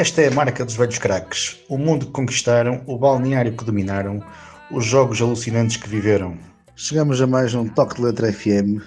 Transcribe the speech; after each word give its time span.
Esta 0.00 0.22
é 0.22 0.28
a 0.28 0.30
marca 0.30 0.64
dos 0.64 0.76
velhos 0.76 0.96
craques. 0.96 1.58
O 1.68 1.76
mundo 1.76 2.06
que 2.06 2.12
conquistaram, 2.12 2.82
o 2.86 2.96
balneário 2.96 3.54
que 3.54 3.62
dominaram, 3.62 4.24
os 4.70 4.86
jogos 4.86 5.20
alucinantes 5.20 5.76
que 5.76 5.86
viveram. 5.90 6.38
Chegamos 6.74 7.20
a 7.20 7.26
mais 7.26 7.52
um 7.52 7.68
Toque 7.68 7.96
de 7.96 8.04
Letra 8.04 8.32
FM. 8.32 8.80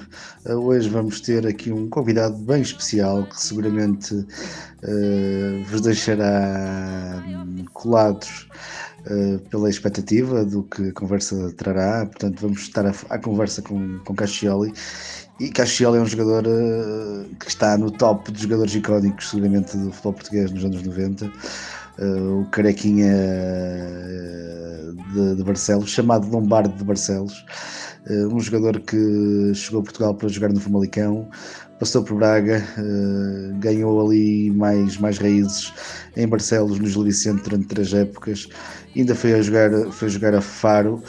Uh, 0.44 0.54
hoje 0.54 0.90
vamos 0.90 1.22
ter 1.22 1.46
aqui 1.46 1.72
um 1.72 1.88
convidado 1.88 2.36
bem 2.38 2.64
especial 2.64 3.28
que 3.28 3.40
seguramente 3.40 4.16
uh, 4.16 5.64
vos 5.70 5.82
deixará 5.82 7.24
hum, 7.28 7.64
colados 7.74 8.50
uh, 9.06 9.38
pela 9.52 9.70
expectativa 9.70 10.44
do 10.44 10.64
que 10.64 10.90
a 10.90 10.94
conversa 10.94 11.54
trará. 11.56 12.08
Portanto, 12.08 12.42
vamos 12.42 12.62
estar 12.62 12.88
à 12.88 13.20
conversa 13.20 13.62
com, 13.62 14.00
com 14.00 14.16
Cascioli. 14.16 14.74
E 15.44 15.50
Cascioli 15.50 15.98
é 15.98 16.02
um 16.02 16.06
jogador 16.06 16.46
que 17.38 17.50
está 17.50 17.78
no 17.78 17.92
top 17.92 18.32
dos 18.32 18.44
jogadores 18.44 18.74
icónicos, 18.76 19.30
seguramente, 19.30 19.76
do 19.76 19.92
futebol 19.92 20.14
português 20.14 20.50
nos 20.50 20.64
anos 20.64 20.82
90. 20.82 21.26
Uh, 22.00 22.40
o 22.40 22.46
carequinha 22.46 23.14
de, 25.14 25.36
de, 25.36 25.44
Barcelos, 25.44 25.90
chamado 25.90 26.30
Lombardo 26.30 26.74
de 26.78 26.84
Barcelos, 26.86 27.46
uh, 28.10 28.34
um 28.34 28.40
jogador 28.40 28.80
que 28.80 29.52
chegou 29.54 29.82
a 29.82 29.84
Portugal 29.84 30.16
para 30.16 30.30
jogar 30.30 30.54
no 30.54 30.62
Famalicão, 30.62 31.30
passou 31.80 32.04
por 32.04 32.18
Braga, 32.18 32.64
uh, 32.78 33.60
ganhou 33.60 34.06
ali 34.06 34.52
mais, 34.52 34.98
mais 34.98 35.18
raízes 35.18 35.74
em 36.16 36.28
Barcelos, 36.28 36.80
no 36.80 36.88
Gil 36.88 37.04
Vicente 37.04 37.44
durante 37.44 37.68
três 37.68 37.94
épocas, 37.94 38.48
ainda 38.96 39.16
foi 39.16 39.34
a 39.34 39.42
jogar, 39.42 39.72
foi 39.92 40.08
a, 40.08 40.12
jogar 40.12 40.36
a 40.36 40.42
Faro, 40.42 41.02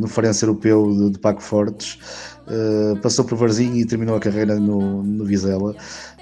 no 0.00 0.08
Farense 0.08 0.44
Europeu 0.44 0.90
de, 0.96 1.10
de 1.10 1.18
Paco 1.18 1.42
Fortes, 1.42 1.98
Uh, 2.48 2.96
passou 3.02 3.26
por 3.26 3.36
Varzinho 3.36 3.76
e 3.76 3.84
terminou 3.84 4.16
a 4.16 4.20
carreira 4.20 4.58
no, 4.58 5.02
no 5.02 5.24
Vizela. 5.24 5.76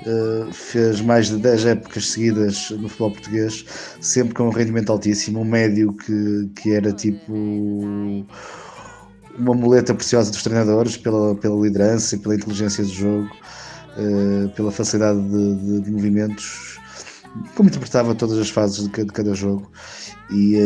Uh, 0.04 0.52
fez 0.52 1.00
mais 1.00 1.28
de 1.28 1.36
10 1.36 1.66
épocas 1.66 2.10
seguidas 2.10 2.70
no 2.70 2.88
futebol 2.88 3.12
português, 3.12 3.64
sempre 4.00 4.34
com 4.34 4.48
um 4.48 4.50
rendimento 4.50 4.90
altíssimo. 4.90 5.40
Um 5.40 5.44
médio 5.44 5.92
que, 5.92 6.50
que 6.56 6.72
era 6.72 6.92
tipo 6.92 8.26
uma 9.38 9.54
muleta 9.54 9.94
preciosa 9.94 10.30
dos 10.30 10.42
treinadores 10.42 10.96
pela, 10.96 11.34
pela 11.34 11.60
liderança 11.60 12.16
e 12.16 12.18
pela 12.18 12.34
inteligência 12.34 12.84
do 12.84 12.90
jogo, 12.90 13.30
uh, 13.96 14.48
pela 14.50 14.70
facilidade 14.70 15.20
de, 15.20 15.54
de, 15.56 15.80
de, 15.82 15.90
movimentos, 15.90 16.78
como 17.54 17.68
interpretava 17.68 18.14
todas 18.14 18.38
as 18.38 18.48
fases 18.48 18.84
de 18.84 18.90
cada, 18.90 19.06
de 19.06 19.12
cada 19.12 19.34
jogo 19.34 19.70
e, 20.30 20.56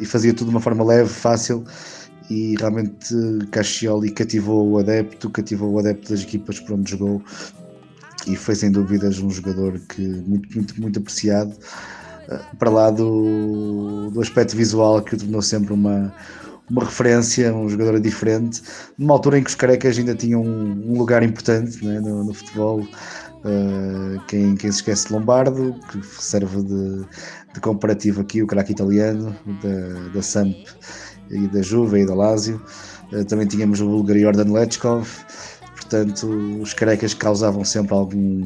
e 0.00 0.06
fazia 0.06 0.32
tudo 0.32 0.48
de 0.48 0.54
uma 0.54 0.60
forma 0.60 0.82
leve, 0.82 1.08
fácil 1.08 1.64
e 2.30 2.56
realmente 2.58 3.14
Cascioli 3.50 4.10
cativou 4.10 4.70
o 4.70 4.78
adepto, 4.78 5.30
cativou 5.30 5.72
o 5.72 5.78
adepto 5.78 6.10
das 6.10 6.22
equipas 6.22 6.60
por 6.60 6.74
onde 6.74 6.90
jogou 6.90 7.22
e 8.26 8.36
foi 8.36 8.54
sem 8.54 8.70
dúvidas 8.70 9.18
um 9.18 9.30
jogador 9.30 9.80
que 9.88 10.02
muito, 10.02 10.54
muito, 10.54 10.80
muito 10.80 10.98
apreciado 10.98 11.54
eh, 12.28 12.40
para 12.58 12.70
lá 12.70 12.90
do, 12.90 14.10
do 14.10 14.20
aspecto 14.20 14.56
visual 14.56 15.00
que 15.00 15.14
o 15.14 15.18
tornou 15.18 15.40
sempre 15.40 15.72
uma, 15.72 16.12
uma 16.70 16.84
referência, 16.84 17.54
um 17.54 17.68
jogador 17.68 17.98
diferente, 18.00 18.62
numa 18.96 19.14
altura 19.14 19.38
em 19.38 19.42
que 19.42 19.50
os 19.50 19.54
carecas 19.54 19.98
ainda 19.98 20.14
tinham 20.14 20.42
um, 20.42 20.92
um 20.92 20.98
lugar 20.98 21.22
importante 21.22 21.84
né, 21.84 22.00
no, 22.00 22.24
no, 22.24 22.34
futebol. 22.34 22.80
Uh, 22.80 24.20
quem, 24.26 24.56
quem 24.56 24.70
se 24.70 24.78
esquece 24.78 25.06
de 25.06 25.12
Lombardo, 25.14 25.74
que 25.90 26.04
serve 26.04 26.62
de, 26.62 27.04
de 27.54 27.60
comparativo 27.60 28.20
aqui, 28.20 28.42
o 28.42 28.46
craque 28.46 28.72
italiano 28.72 29.34
da, 29.62 30.10
da 30.12 30.22
Samp 30.22 30.56
e 31.30 31.46
da 31.46 31.62
Juve 31.62 32.00
e 32.00 32.06
da 32.06 32.14
Lazio. 32.14 32.60
Uh, 33.12 33.24
também 33.24 33.46
tínhamos 33.46 33.80
o 33.80 33.86
búlgaro 33.86 34.18
Jordan 34.18 34.52
Lechkov, 34.52 35.08
portanto, 35.76 36.26
os 36.60 36.74
carecas 36.74 37.14
causavam 37.14 37.64
sempre 37.64 37.94
algum, 37.94 38.42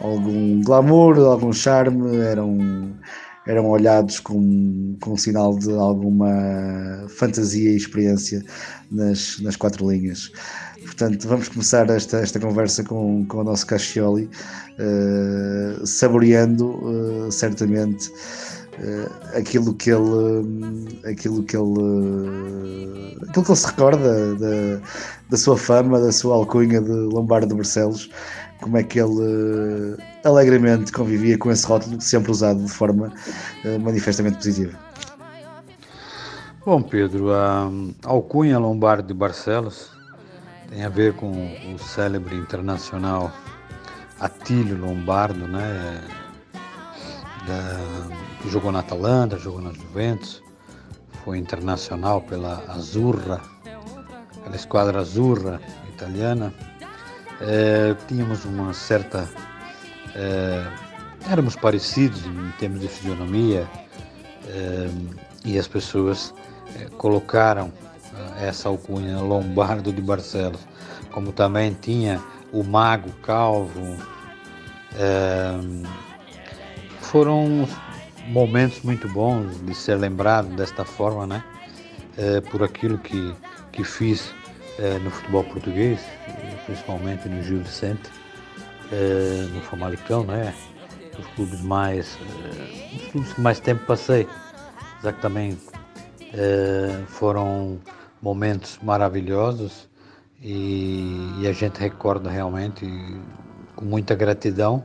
algum 0.00 0.60
glamour, 0.62 1.18
algum 1.20 1.52
charme, 1.52 2.16
eram, 2.16 2.92
eram 3.50 3.68
olhados 3.68 4.20
com, 4.20 4.96
com 5.00 5.12
um 5.12 5.16
sinal 5.16 5.58
de 5.58 5.72
alguma 5.72 7.04
fantasia 7.08 7.72
e 7.72 7.76
experiência 7.76 8.42
nas, 8.90 9.40
nas 9.40 9.56
quatro 9.56 9.90
linhas. 9.90 10.30
Portanto, 10.82 11.28
vamos 11.28 11.48
começar 11.48 11.88
esta, 11.90 12.18
esta 12.18 12.38
conversa 12.38 12.84
com, 12.84 13.24
com 13.26 13.38
o 13.38 13.44
nosso 13.44 13.66
Cascioli, 13.66 14.30
uh, 14.78 15.86
saboreando 15.86 16.68
uh, 16.68 17.32
certamente 17.32 18.08
uh, 18.08 19.36
aquilo 19.36 19.74
que 19.74 19.90
ele 19.90 21.00
aquilo 21.04 21.42
que 21.42 21.56
ele 21.56 23.16
aquilo 23.28 23.44
que 23.44 23.50
ele 23.50 23.56
se 23.56 23.66
recorda 23.66 24.34
da, 24.36 24.80
da 25.28 25.36
sua 25.36 25.56
fama, 25.56 26.00
da 26.00 26.12
sua 26.12 26.36
alcunha 26.36 26.80
de 26.80 26.90
Lombardo 26.90 27.48
de 27.48 27.54
Barcelos, 27.54 28.08
como 28.60 28.76
é 28.76 28.82
que 28.82 28.98
ele 29.00 29.10
uh, 29.10 29.96
alegremente 30.24 30.92
convivia 30.92 31.38
com 31.38 31.50
esse 31.50 31.66
rótulo 31.66 32.00
sempre 32.00 32.30
usado 32.30 32.62
de 32.62 32.70
forma 32.70 33.12
uh, 33.64 33.80
manifestamente 33.80 34.36
positiva. 34.36 34.78
Bom, 36.64 36.82
Pedro, 36.82 37.32
a 37.32 37.70
alcunha 38.04 38.58
Lombardo 38.58 39.06
de 39.06 39.14
Barcelos 39.14 39.90
tem 40.68 40.84
a 40.84 40.88
ver 40.88 41.14
com 41.14 41.30
o 41.74 41.78
célebre 41.78 42.36
internacional 42.36 43.32
Atílio 44.20 44.78
Lombardo, 44.78 45.48
né? 45.48 46.00
Da, 47.46 47.80
jogou 48.50 48.70
na 48.70 48.80
Atalanta, 48.80 49.38
jogou 49.38 49.62
na 49.62 49.72
Juventus, 49.72 50.42
foi 51.24 51.38
internacional 51.38 52.20
pela 52.20 52.62
Azurra, 52.68 53.40
pela 54.44 54.54
esquadra 54.54 55.00
Azurra 55.00 55.60
italiana. 55.88 56.52
É, 57.40 57.94
tínhamos 58.06 58.44
uma 58.44 58.72
certa. 58.74 59.28
É, 60.14 60.66
éramos 61.30 61.56
parecidos 61.56 62.24
em 62.26 62.50
termos 62.58 62.80
de 62.80 62.88
fisionomia 62.88 63.68
é, 64.46 64.88
e 65.44 65.58
as 65.58 65.66
pessoas 65.66 66.34
colocaram 66.98 67.72
essa 68.40 68.68
alcunha 68.68 69.18
Lombardo 69.18 69.92
de 69.92 70.00
Barcelos, 70.00 70.60
como 71.10 71.32
também 71.32 71.76
tinha 71.80 72.22
o 72.52 72.62
Mago 72.62 73.10
Calvo. 73.22 73.96
Foram 77.00 77.68
momentos 78.28 78.82
muito 78.82 79.08
bons 79.08 79.64
de 79.64 79.74
ser 79.74 79.96
lembrado 79.96 80.48
desta 80.54 80.84
forma, 80.84 81.26
né? 81.26 81.44
Por 82.50 82.62
aquilo 82.62 82.98
que, 82.98 83.34
que 83.72 83.82
fiz 83.82 84.32
é, 84.80 84.98
no 84.98 85.10
futebol 85.10 85.44
português, 85.44 86.00
principalmente 86.64 87.28
no 87.28 87.42
Gil 87.42 87.60
Vicente, 87.60 88.10
é, 88.90 89.46
no 89.52 89.60
Famalicão, 89.60 90.24
né? 90.24 90.54
Os 91.18 91.26
clubes 91.34 91.60
mais, 91.60 92.16
é, 92.16 92.96
os 92.96 93.06
clubes 93.12 93.32
que 93.34 93.40
mais 93.42 93.60
tempo 93.60 93.84
passei, 93.84 94.26
exatamente, 94.98 95.60
é, 96.32 97.04
foram 97.06 97.78
momentos 98.22 98.78
maravilhosos 98.82 99.86
e, 100.40 101.30
e 101.40 101.46
a 101.46 101.52
gente 101.52 101.78
recorda 101.78 102.30
realmente 102.30 102.86
com 103.76 103.84
muita 103.84 104.14
gratidão 104.14 104.84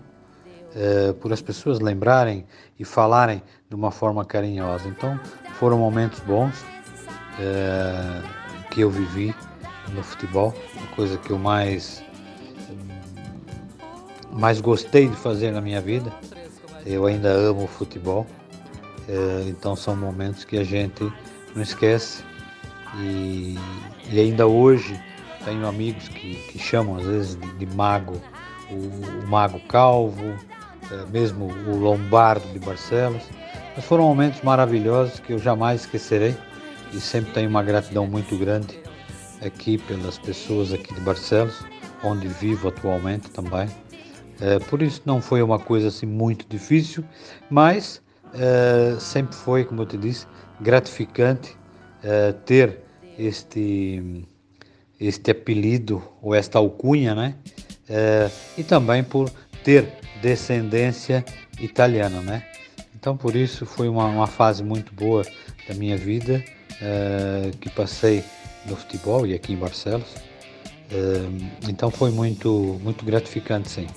por 1.22 1.32
as 1.32 1.42
pessoas 1.42 1.80
lembrarem 1.80 2.46
e 2.78 2.84
falarem 2.84 3.42
de 3.70 3.76
uma 3.76 3.92
forma 3.92 4.26
carinhosa. 4.26 4.90
Então 4.90 5.18
foram 5.54 5.78
momentos 5.78 6.20
bons 6.20 6.66
que 8.70 8.82
eu 8.82 8.90
vivi 8.90 9.34
no 9.94 10.04
futebol, 10.04 10.54
a 10.84 10.96
coisa 10.96 11.18
que 11.18 11.32
eu 11.32 11.38
mais 11.38 12.04
mais 14.32 14.60
gostei 14.60 15.08
de 15.08 15.16
fazer 15.16 15.52
na 15.52 15.62
minha 15.62 15.80
vida. 15.80 16.12
Eu 16.86 17.06
ainda 17.06 17.30
amo 17.30 17.64
o 17.64 17.68
futebol, 17.68 18.28
é, 19.08 19.46
então 19.48 19.76
são 19.76 19.96
momentos 19.96 20.44
que 20.44 20.58
a 20.58 20.64
gente 20.64 21.12
não 21.56 21.64
esquece 21.64 22.24
e, 22.98 23.58
e 24.12 24.20
ainda 24.20 24.46
hoje 24.46 25.00
tenho 25.44 25.66
amigos 25.66 26.08
que, 26.10 26.36
que 26.36 26.60
chamam 26.60 26.98
às 26.98 27.06
vezes 27.06 27.36
de, 27.36 27.52
de 27.54 27.66
mago, 27.76 28.22
o, 28.70 29.24
o 29.24 29.28
mago 29.28 29.60
calvo, 29.62 30.36
é, 30.92 31.06
mesmo 31.12 31.46
o 31.68 31.78
Lombardo 31.78 32.48
de 32.52 32.60
Barcelos. 32.60 33.24
Mas 33.76 33.86
foram 33.86 34.04
momentos 34.04 34.42
maravilhosos 34.42 35.20
que 35.20 35.34
eu 35.34 35.40
jamais 35.40 35.82
esquecerei 35.82 36.36
e 36.94 37.00
sempre 37.00 37.32
tenho 37.32 37.50
uma 37.50 37.64
gratidão 37.64 38.06
muito 38.06 38.38
grande 38.38 38.85
aqui 39.46 39.78
pelas 39.78 40.18
pessoas 40.18 40.74
aqui 40.74 40.94
de 40.94 41.02
Barcelos, 41.02 41.64
onde 42.04 42.28
vivo 42.28 42.68
atualmente 42.68 43.30
também. 43.30 43.68
É, 44.42 44.60
por 44.60 44.82
isso 44.82 45.02
não 45.06 45.22
foi 45.22 45.42
uma 45.42 45.60
coisa 45.60 45.88
assim 45.88 46.06
muito 46.06 46.46
difícil, 46.50 47.04
mas 47.50 48.02
é, 48.34 48.98
sempre 49.00 49.36
foi, 49.36 49.64
como 49.64 49.82
eu 49.82 49.86
te 49.86 49.98
disse, 49.98 50.28
gratificante 50.60 51.56
é, 52.04 52.32
ter 52.32 52.80
este 53.18 54.26
este 54.98 55.32
apelido 55.32 56.02
ou 56.22 56.34
esta 56.34 56.58
alcunha, 56.58 57.14
né? 57.14 57.36
É, 57.88 58.30
e 58.58 58.64
também 58.64 59.04
por 59.04 59.30
ter 59.64 59.94
descendência 60.22 61.24
italiana, 61.60 62.22
né? 62.22 62.46
Então 62.96 63.16
por 63.16 63.36
isso 63.36 63.66
foi 63.66 63.88
uma, 63.90 64.06
uma 64.06 64.28
fase 64.28 64.64
muito 64.64 64.94
boa 64.94 65.24
da 65.68 65.76
minha 65.76 65.98
vida 65.98 66.44
uh, 66.82 67.56
que 67.58 67.70
passei 67.70 68.24
no 68.68 68.76
futebol 68.76 69.26
e 69.26 69.34
aqui 69.34 69.54
em 69.54 69.58
Barcelos. 69.58 70.16
Uh, 70.92 71.50
então 71.68 71.90
foi 71.90 72.12
muito 72.12 72.80
muito 72.84 73.04
gratificante, 73.04 73.70
sim. 73.70 73.88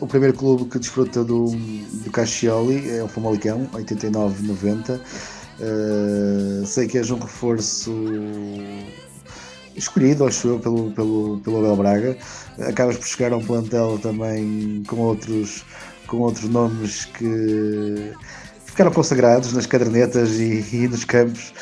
O 0.00 0.06
primeiro 0.06 0.36
clube 0.36 0.64
que 0.66 0.78
desfruta 0.78 1.24
do, 1.24 1.50
do 1.50 2.10
Caxioli 2.10 2.90
é 2.90 3.02
o 3.02 3.08
Famalicão, 3.08 3.68
89-90. 3.72 5.00
Uh, 5.58 6.66
sei 6.66 6.86
que 6.86 6.98
és 6.98 7.10
um 7.10 7.18
reforço 7.18 7.92
escolhido, 9.74 10.26
acho 10.26 10.48
eu, 10.48 10.58
pelo, 10.58 10.90
pelo, 10.92 11.40
pelo 11.40 11.58
Abel 11.58 11.76
Braga. 11.76 12.18
Acabas 12.68 12.96
por 12.96 13.06
chegar 13.06 13.32
a 13.32 13.36
um 13.36 13.44
plantel 13.44 13.98
também 14.02 14.82
com 14.86 14.96
outros, 14.96 15.64
com 16.06 16.18
outros 16.18 16.48
nomes 16.48 17.04
que 17.06 18.12
ficaram 18.64 18.92
consagrados 18.92 19.52
nas 19.52 19.66
cadernetas 19.66 20.38
e, 20.38 20.64
e 20.72 20.88
nos 20.88 21.04
campos, 21.04 21.54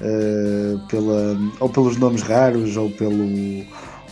uh, 0.00 0.86
pela, 0.88 1.36
ou 1.60 1.68
pelos 1.68 1.96
nomes 1.96 2.22
raros, 2.22 2.76
ou 2.76 2.90
pelo, 2.90 3.64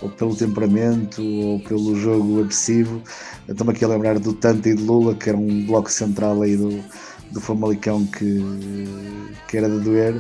ou 0.05 0.11
pelo 0.11 0.37
temperamento, 0.37 1.23
ou 1.23 1.61
pelo 1.61 1.97
jogo 1.97 2.41
agressivo. 2.41 3.03
Estou-me 3.49 3.73
aqui 3.73 3.85
a 3.85 3.89
lembrar 3.89 4.19
do 4.19 4.35
Tanta 4.35 4.69
e 4.69 4.75
de 4.75 4.83
Lula, 4.83 5.15
que 5.15 5.31
era 5.31 5.39
um 5.39 5.65
bloco 5.65 5.91
central 5.91 6.43
aí 6.43 6.57
do, 6.57 6.85
do 7.33 7.41
Famalicão 7.41 8.05
que, 8.07 8.45
que 9.49 9.57
era 9.57 9.69
de 9.69 9.81
doer. 9.81 10.15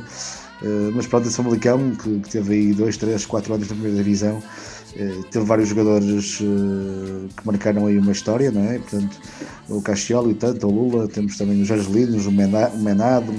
Uh, 0.62 0.90
mas 0.94 1.06
pronto, 1.06 1.28
esse 1.28 1.36
Famalicão, 1.36 1.94
que, 1.96 2.20
que 2.20 2.30
teve 2.30 2.54
aí 2.54 2.72
2, 2.72 2.96
3, 2.96 3.26
4 3.26 3.54
anos 3.54 3.68
na 3.68 3.74
primeira 3.74 3.98
divisão, 3.98 4.38
uh, 4.38 5.24
teve 5.30 5.44
vários 5.44 5.68
jogadores 5.68 6.40
uh, 6.40 7.28
que 7.36 7.46
marcaram 7.46 7.86
aí 7.86 7.98
uma 7.98 8.12
história, 8.12 8.50
não 8.50 8.62
é? 8.62 8.78
Portanto, 8.78 9.20
o 9.68 9.82
Castioli, 9.82 10.32
o 10.32 10.34
Tanto, 10.34 10.66
o 10.66 10.70
Lula, 10.70 11.08
temos 11.08 11.36
também 11.36 11.60
os 11.60 11.70
Argelinos, 11.70 12.24
o 12.24 12.32
Menado, 12.32 13.30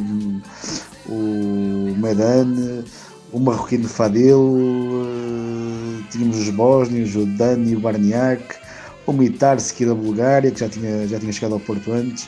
o 1.08 1.96
Medane, 1.98 2.84
o 3.32 3.40
Marroquino 3.40 3.88
Fadil, 3.90 4.40
tínhamos 6.10 6.38
os 6.38 6.50
Bósnios, 6.50 7.16
o 7.16 7.25
Dani, 7.25 7.75
o 7.75 7.80
Barniak, 7.80 8.56
o 9.06 9.13
Mitarski 9.13 9.86
da 9.86 9.94
Bulgária, 9.94 10.52
que 10.52 10.60
já 10.60 10.69
tinha, 10.69 11.07
já 11.07 11.19
tinha 11.19 11.31
chegado 11.31 11.54
ao 11.54 11.60
Porto 11.60 11.92
antes. 11.92 12.28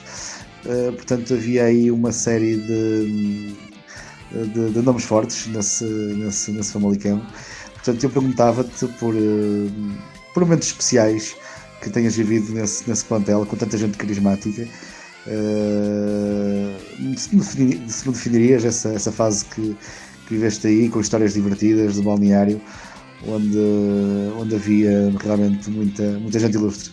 portanto, 0.95 1.33
havia 1.33 1.65
aí 1.65 1.89
uma 1.89 2.11
série 2.11 2.57
de 2.57 3.55
de, 4.31 4.71
de 4.71 4.81
nomes 4.81 5.03
fortes 5.03 5.47
nesse, 5.47 5.83
nesse, 5.83 6.51
nesse 6.51 6.71
Famalicão. 6.71 7.21
Portanto, 7.73 8.03
eu 8.03 8.09
perguntava-te 8.09 8.87
por, 8.99 9.15
eh, 9.15 9.69
por 10.33 10.43
momentos 10.43 10.67
especiais 10.67 11.35
que 11.81 11.89
tenhas 11.89 12.15
vivido 12.15 12.51
nesse, 12.53 12.87
nesse 12.89 13.05
plantel 13.05 13.45
com 13.45 13.55
tanta 13.55 13.77
gente 13.77 13.97
carismática. 13.97 14.67
Uh, 15.27 17.17
se, 17.17 17.35
me 17.35 17.41
definir, 17.41 17.81
se 17.89 18.07
me 18.07 18.13
definirias 18.13 18.63
essa, 18.63 18.89
essa 18.89 19.11
fase 19.11 19.43
que, 19.43 19.75
que 20.25 20.33
viveste 20.33 20.67
aí 20.67 20.87
com 20.87 21.01
histórias 21.01 21.33
divertidas 21.33 21.95
do 21.95 22.03
balneário, 22.03 22.61
onde, 23.25 23.57
onde 24.39 24.55
havia 24.55 25.11
realmente 25.19 25.69
muita, 25.69 26.03
muita 26.19 26.39
gente 26.39 26.55
ilustre. 26.55 26.91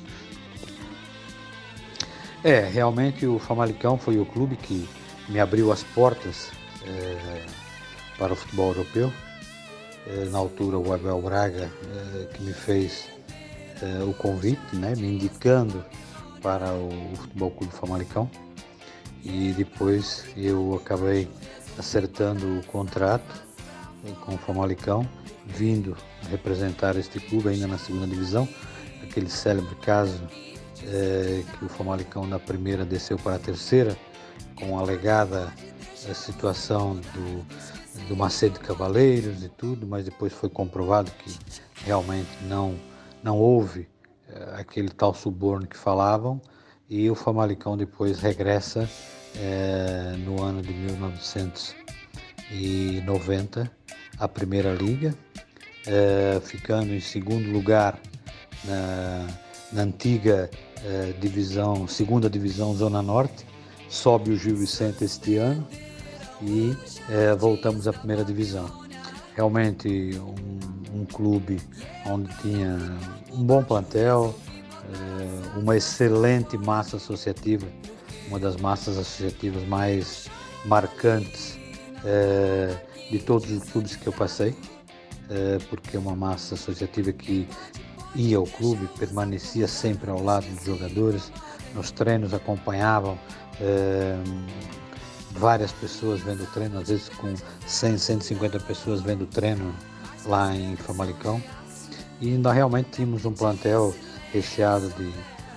É, 2.42 2.60
realmente 2.60 3.26
o 3.26 3.38
Famalicão 3.38 3.96
foi 3.96 4.18
o 4.18 4.26
clube 4.26 4.56
que 4.56 4.88
me 5.28 5.40
abriu 5.40 5.72
as 5.72 5.82
portas 5.82 6.50
é, 6.86 7.46
para 8.18 8.32
o 8.32 8.36
futebol 8.36 8.68
europeu. 8.68 9.12
É, 10.06 10.26
na 10.26 10.38
altura, 10.38 10.78
o 10.78 10.92
Abel 10.92 11.22
Braga 11.22 11.70
é, 12.14 12.24
que 12.34 12.42
me 12.42 12.52
fez 12.52 13.12
o 14.08 14.14
convite, 14.14 14.76
né, 14.76 14.94
me 14.96 15.14
indicando 15.14 15.84
para 16.40 16.72
o 16.72 16.90
Futebol 17.16 17.50
Clube 17.50 17.74
Famalicão. 17.74 18.30
E 19.22 19.52
depois 19.56 20.24
eu 20.36 20.80
acabei 20.82 21.28
acertando 21.76 22.60
o 22.60 22.64
contrato 22.66 23.44
com 24.24 24.34
o 24.34 24.38
Famalicão, 24.38 25.08
vindo 25.46 25.96
representar 26.30 26.96
este 26.96 27.20
clube 27.20 27.48
ainda 27.48 27.66
na 27.66 27.78
segunda 27.78 28.06
divisão. 28.06 28.48
Aquele 29.02 29.28
célebre 29.28 29.74
caso 29.76 30.20
é, 30.86 31.42
que 31.58 31.64
o 31.64 31.68
Famalicão 31.68 32.26
na 32.26 32.38
primeira 32.38 32.84
desceu 32.84 33.16
para 33.18 33.36
a 33.36 33.38
terceira, 33.38 33.96
com 34.56 34.78
alegada 34.78 35.52
a 36.08 36.14
situação 36.14 36.96
do, 36.96 38.06
do 38.08 38.16
Macedo 38.16 38.60
Cavaleiros 38.60 39.42
e 39.42 39.48
tudo, 39.48 39.86
mas 39.86 40.04
depois 40.04 40.32
foi 40.32 40.48
comprovado 40.48 41.10
que 41.12 41.38
realmente 41.84 42.30
não, 42.42 42.74
não 43.22 43.38
houve 43.38 43.88
é, 44.28 44.60
aquele 44.60 44.90
tal 44.90 45.14
suborno 45.14 45.66
que 45.66 45.76
falavam 45.76 46.40
e 46.88 47.10
o 47.10 47.14
Famalicão 47.14 47.76
depois 47.76 48.20
regressa 48.20 48.88
é, 49.36 50.14
no 50.18 50.42
ano 50.42 50.62
de 50.62 50.72
1990 52.50 53.70
à 54.18 54.28
Primeira 54.28 54.72
Liga, 54.72 55.14
é, 55.86 56.40
ficando 56.42 56.92
em 56.92 57.00
segundo 57.00 57.50
lugar 57.50 57.98
na, 58.64 59.26
na 59.72 59.82
antiga 59.82 60.50
divisão, 61.18 61.88
segunda 61.88 62.28
divisão 62.28 62.74
Zona 62.74 63.00
Norte, 63.00 63.46
sobe 63.88 64.32
o 64.32 64.36
Gil 64.36 64.56
Vicente 64.56 65.04
este 65.04 65.36
ano 65.36 65.66
e 66.42 66.76
é, 67.08 67.34
voltamos 67.34 67.88
à 67.88 67.92
primeira 67.92 68.24
divisão. 68.24 68.66
Realmente 69.34 69.88
um, 70.18 71.00
um, 71.00 71.04
clube 71.06 71.60
onde 72.06 72.28
tinha 72.38 72.76
um 73.32 73.42
bom 73.42 73.64
plantel, 73.64 74.38
uma 75.56 75.76
excelente 75.76 76.58
massa 76.58 76.96
associativa, 76.96 77.66
uma 78.28 78.38
das 78.38 78.56
massas 78.56 78.98
associativas 78.98 79.66
mais 79.66 80.28
marcantes 80.66 81.58
de 83.10 83.18
todos 83.20 83.50
os 83.50 83.64
clubes 83.70 83.96
que 83.96 84.06
eu 84.06 84.12
passei, 84.12 84.54
é, 85.30 85.58
porque 85.70 85.96
é 85.96 86.00
uma 86.00 86.14
massa 86.14 86.54
associativa 86.54 87.12
que 87.12 87.48
ia 88.14 88.36
ao 88.36 88.46
clube, 88.46 88.88
permanecia 88.98 89.66
sempre 89.66 90.10
ao 90.10 90.22
lado 90.22 90.46
dos 90.46 90.64
jogadores, 90.64 91.32
nos 91.74 91.90
treinos 91.90 92.32
acompanhavam 92.32 93.18
é, 93.60 94.16
várias 95.32 95.72
pessoas 95.72 96.20
vendo 96.20 96.44
o 96.44 96.46
treino, 96.46 96.78
às 96.78 96.88
vezes 96.88 97.08
com 97.08 97.34
100, 97.66 97.98
150 97.98 98.60
pessoas 98.60 99.00
vendo 99.00 99.22
o 99.22 99.26
treino 99.26 99.74
lá 100.26 100.54
em 100.54 100.76
Famalicão. 100.76 101.42
E 102.20 102.28
ainda 102.28 102.52
realmente 102.52 102.90
tínhamos 102.90 103.24
um 103.24 103.32
plantel 103.32 103.94
recheado 104.32 104.88
de, 104.90 105.12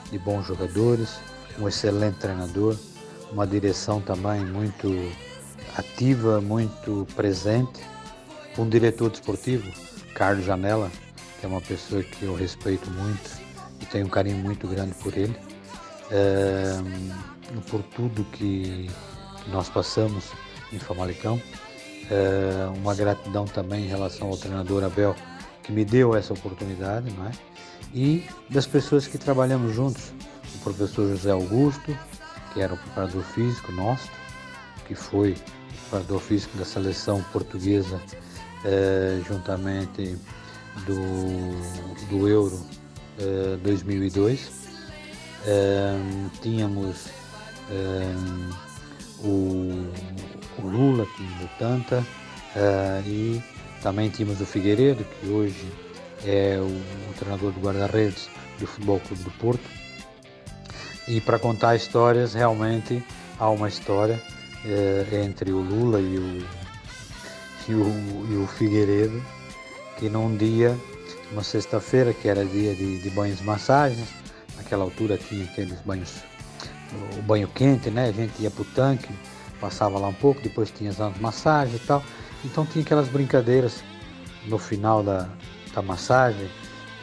de 0.09 0.17
bons 0.19 0.47
jogadores, 0.47 1.19
um 1.59 1.67
excelente 1.67 2.15
treinador, 2.15 2.75
uma 3.31 3.45
direção 3.45 4.01
também 4.01 4.43
muito 4.45 4.87
ativa, 5.77 6.41
muito 6.41 7.07
presente, 7.15 7.79
um 8.57 8.67
diretor 8.67 9.09
desportivo, 9.09 9.71
Carlos 10.15 10.45
Janela, 10.45 10.91
que 11.39 11.45
é 11.45 11.49
uma 11.49 11.61
pessoa 11.61 12.01
que 12.01 12.25
eu 12.25 12.33
respeito 12.33 12.89
muito 12.91 13.29
e 13.79 13.85
tenho 13.85 14.07
um 14.07 14.09
carinho 14.09 14.37
muito 14.37 14.67
grande 14.67 14.93
por 14.95 15.15
ele, 15.15 15.37
é, 16.09 16.77
por 17.69 17.83
tudo 17.83 18.23
que 18.25 18.89
nós 19.51 19.69
passamos 19.69 20.25
em 20.73 20.79
Famalicão. 20.79 21.41
É, 22.09 22.67
uma 22.77 22.95
gratidão 22.95 23.45
também 23.45 23.83
em 23.83 23.87
relação 23.87 24.29
ao 24.29 24.37
treinador 24.37 24.83
Abel, 24.83 25.15
que 25.61 25.71
me 25.71 25.83
deu 25.83 26.15
essa 26.15 26.33
oportunidade, 26.33 27.11
não 27.11 27.27
é? 27.27 27.31
E 27.93 28.25
das 28.49 28.65
pessoas 28.65 29.05
que 29.07 29.17
trabalhamos 29.17 29.75
juntos, 29.75 30.13
o 30.55 30.57
professor 30.59 31.09
José 31.09 31.31
Augusto, 31.31 31.97
que 32.53 32.61
era 32.61 32.73
o 32.73 32.77
preparador 32.77 33.23
físico 33.23 33.71
nosso, 33.71 34.09
que 34.87 34.95
foi 34.95 35.35
preparador 35.87 36.19
físico 36.19 36.57
da 36.57 36.65
seleção 36.65 37.23
portuguesa, 37.31 37.99
é, 38.65 39.21
juntamente 39.27 40.17
do, 40.85 42.07
do 42.09 42.27
Euro 42.27 42.59
é, 43.19 43.57
2002. 43.57 44.67
É, 45.45 45.95
tínhamos 46.41 47.07
é, 47.71 48.13
o, 49.19 49.89
o 50.59 50.67
Lula, 50.67 51.05
do 51.05 51.49
Tanta, 51.57 51.99
uh, 51.99 53.07
e 53.07 53.41
também 53.81 54.09
tínhamos 54.09 54.41
o 54.41 54.45
Figueiredo, 54.45 55.03
que 55.03 55.27
hoje 55.27 55.71
é 56.25 56.57
o, 56.59 56.65
o 56.65 57.13
treinador 57.17 57.51
do 57.51 57.61
guarda-redes 57.61 58.29
do 58.59 58.67
Futebol 58.67 58.99
Clube 58.99 59.23
do 59.23 59.31
Porto. 59.31 59.69
E 61.07 61.21
para 61.21 61.39
contar 61.39 61.75
histórias, 61.75 62.33
realmente 62.33 63.01
há 63.39 63.49
uma 63.49 63.69
história 63.69 64.21
uh, 64.67 65.15
entre 65.15 65.51
o 65.51 65.59
Lula 65.59 65.99
e 65.99 66.17
o, 66.17 66.45
e 67.67 67.73
o, 67.73 68.27
e 68.31 68.35
o 68.43 68.47
Figueiredo, 68.47 69.23
que 69.97 70.09
num 70.09 70.35
dia, 70.35 70.77
uma 71.31 71.43
sexta-feira, 71.43 72.13
que 72.13 72.27
era 72.27 72.45
dia 72.45 72.75
de, 72.75 72.99
de 72.99 73.09
banhos 73.09 73.41
massagens, 73.41 74.07
naquela 74.55 74.83
altura 74.83 75.17
tinha 75.17 75.45
aqueles 75.45 75.79
banhos 75.81 76.23
o 77.17 77.21
banho 77.21 77.47
quente, 77.49 77.89
né? 77.89 78.07
A 78.07 78.11
gente 78.11 78.41
ia 78.41 78.51
pro 78.51 78.63
tanque, 78.63 79.09
passava 79.59 79.97
lá 79.99 80.07
um 80.07 80.13
pouco, 80.13 80.41
depois 80.41 80.71
tinha 80.71 80.89
as 80.91 81.19
massagens 81.19 81.81
e 81.81 81.85
tal. 81.85 82.03
Então 82.45 82.65
tinha 82.65 82.83
aquelas 82.83 83.07
brincadeiras 83.07 83.83
no 84.45 84.57
final 84.57 85.03
da, 85.03 85.27
da 85.73 85.81
massagem, 85.81 86.49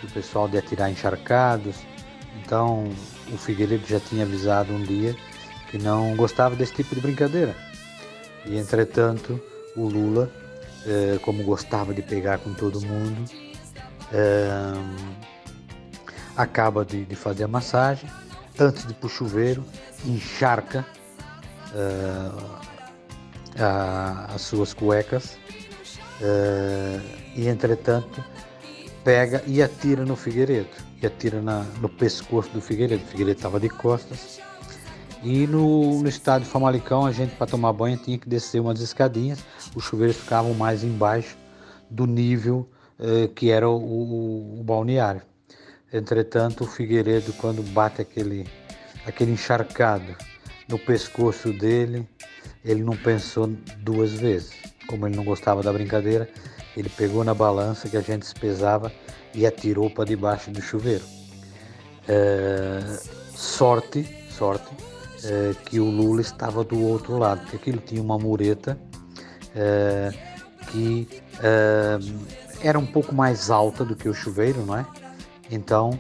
o 0.02 0.06
pessoal 0.10 0.48
de 0.48 0.58
atirar 0.58 0.90
encharcados. 0.90 1.76
Então 2.42 2.88
o 3.32 3.36
Figueiredo 3.36 3.86
já 3.86 4.00
tinha 4.00 4.24
avisado 4.24 4.72
um 4.72 4.82
dia 4.82 5.14
que 5.74 5.78
não 5.82 6.14
gostava 6.14 6.54
desse 6.54 6.72
tipo 6.72 6.94
de 6.94 7.00
brincadeira. 7.00 7.52
E 8.46 8.56
entretanto 8.56 9.40
o 9.74 9.88
Lula, 9.88 10.30
eh, 10.86 11.18
como 11.20 11.42
gostava 11.42 11.92
de 11.92 12.00
pegar 12.00 12.38
com 12.38 12.54
todo 12.54 12.80
mundo, 12.80 13.28
eh, 14.12 14.72
acaba 16.36 16.84
de, 16.84 17.04
de 17.04 17.16
fazer 17.16 17.42
a 17.42 17.48
massagem, 17.48 18.08
antes 18.56 18.86
de 18.86 18.92
ir 18.92 18.94
para 18.94 19.06
o 19.08 19.10
chuveiro, 19.10 19.64
encharca 20.06 20.86
uh, 21.72 22.58
a, 23.58 24.32
as 24.32 24.42
suas 24.42 24.72
cuecas 24.72 25.36
e, 27.34 27.48
entretanto, 27.48 28.24
pega 29.02 29.42
e 29.44 29.60
atira 29.60 30.04
no 30.04 30.14
Figueiredo, 30.14 30.68
e 31.02 31.06
atira 31.06 31.42
na, 31.42 31.64
no 31.80 31.88
pescoço 31.88 32.48
do 32.50 32.60
Figueiredo. 32.60 33.02
O 33.02 33.06
Figueiredo 33.08 33.38
estava 33.38 33.58
de 33.58 33.68
costas. 33.68 34.40
E 35.24 35.46
no, 35.46 36.02
no 36.02 36.08
estádio 36.08 36.46
Famalicão, 36.46 37.06
a 37.06 37.10
gente, 37.10 37.34
para 37.34 37.46
tomar 37.46 37.72
banho, 37.72 37.96
tinha 37.96 38.18
que 38.18 38.28
descer 38.28 38.60
umas 38.60 38.78
escadinhas, 38.80 39.42
os 39.74 39.82
chuveiros 39.82 40.16
ficavam 40.16 40.52
mais 40.52 40.84
embaixo 40.84 41.38
do 41.90 42.06
nível 42.06 42.68
uh, 42.98 43.26
que 43.28 43.50
era 43.50 43.66
o, 43.66 43.74
o, 43.74 44.60
o 44.60 44.62
balneário. 44.62 45.22
Entretanto, 45.90 46.64
o 46.64 46.66
Figueiredo, 46.66 47.32
quando 47.34 47.62
bate 47.62 48.02
aquele, 48.02 48.46
aquele 49.06 49.32
encharcado 49.32 50.14
no 50.68 50.78
pescoço 50.78 51.54
dele, 51.54 52.06
ele 52.62 52.82
não 52.82 52.94
pensou 52.94 53.46
duas 53.78 54.12
vezes. 54.12 54.52
Como 54.86 55.06
ele 55.06 55.16
não 55.16 55.24
gostava 55.24 55.62
da 55.62 55.72
brincadeira, 55.72 56.28
ele 56.76 56.90
pegou 56.90 57.24
na 57.24 57.32
balança 57.32 57.88
que 57.88 57.96
a 57.96 58.02
gente 58.02 58.34
pesava 58.34 58.92
e 59.32 59.46
atirou 59.46 59.88
para 59.88 60.04
debaixo 60.04 60.50
do 60.50 60.60
chuveiro. 60.60 61.04
É, 62.06 62.98
sorte, 63.34 64.06
sorte, 64.30 64.70
é, 65.24 65.54
que 65.64 65.80
o 65.80 65.84
Lula 65.84 66.20
estava 66.20 66.62
do 66.62 66.80
outro 66.80 67.18
lado, 67.18 67.40
porque 67.40 67.56
aquilo 67.56 67.78
tinha 67.78 68.00
uma 68.02 68.18
mureta 68.18 68.78
é, 69.54 70.12
que 70.70 71.08
é, 71.40 71.98
era 72.62 72.78
um 72.78 72.86
pouco 72.86 73.14
mais 73.14 73.50
alta 73.50 73.84
do 73.84 73.96
que 73.96 74.08
o 74.08 74.14
chuveiro, 74.14 74.64
não 74.64 74.76
é? 74.76 74.86
Então, 75.50 75.98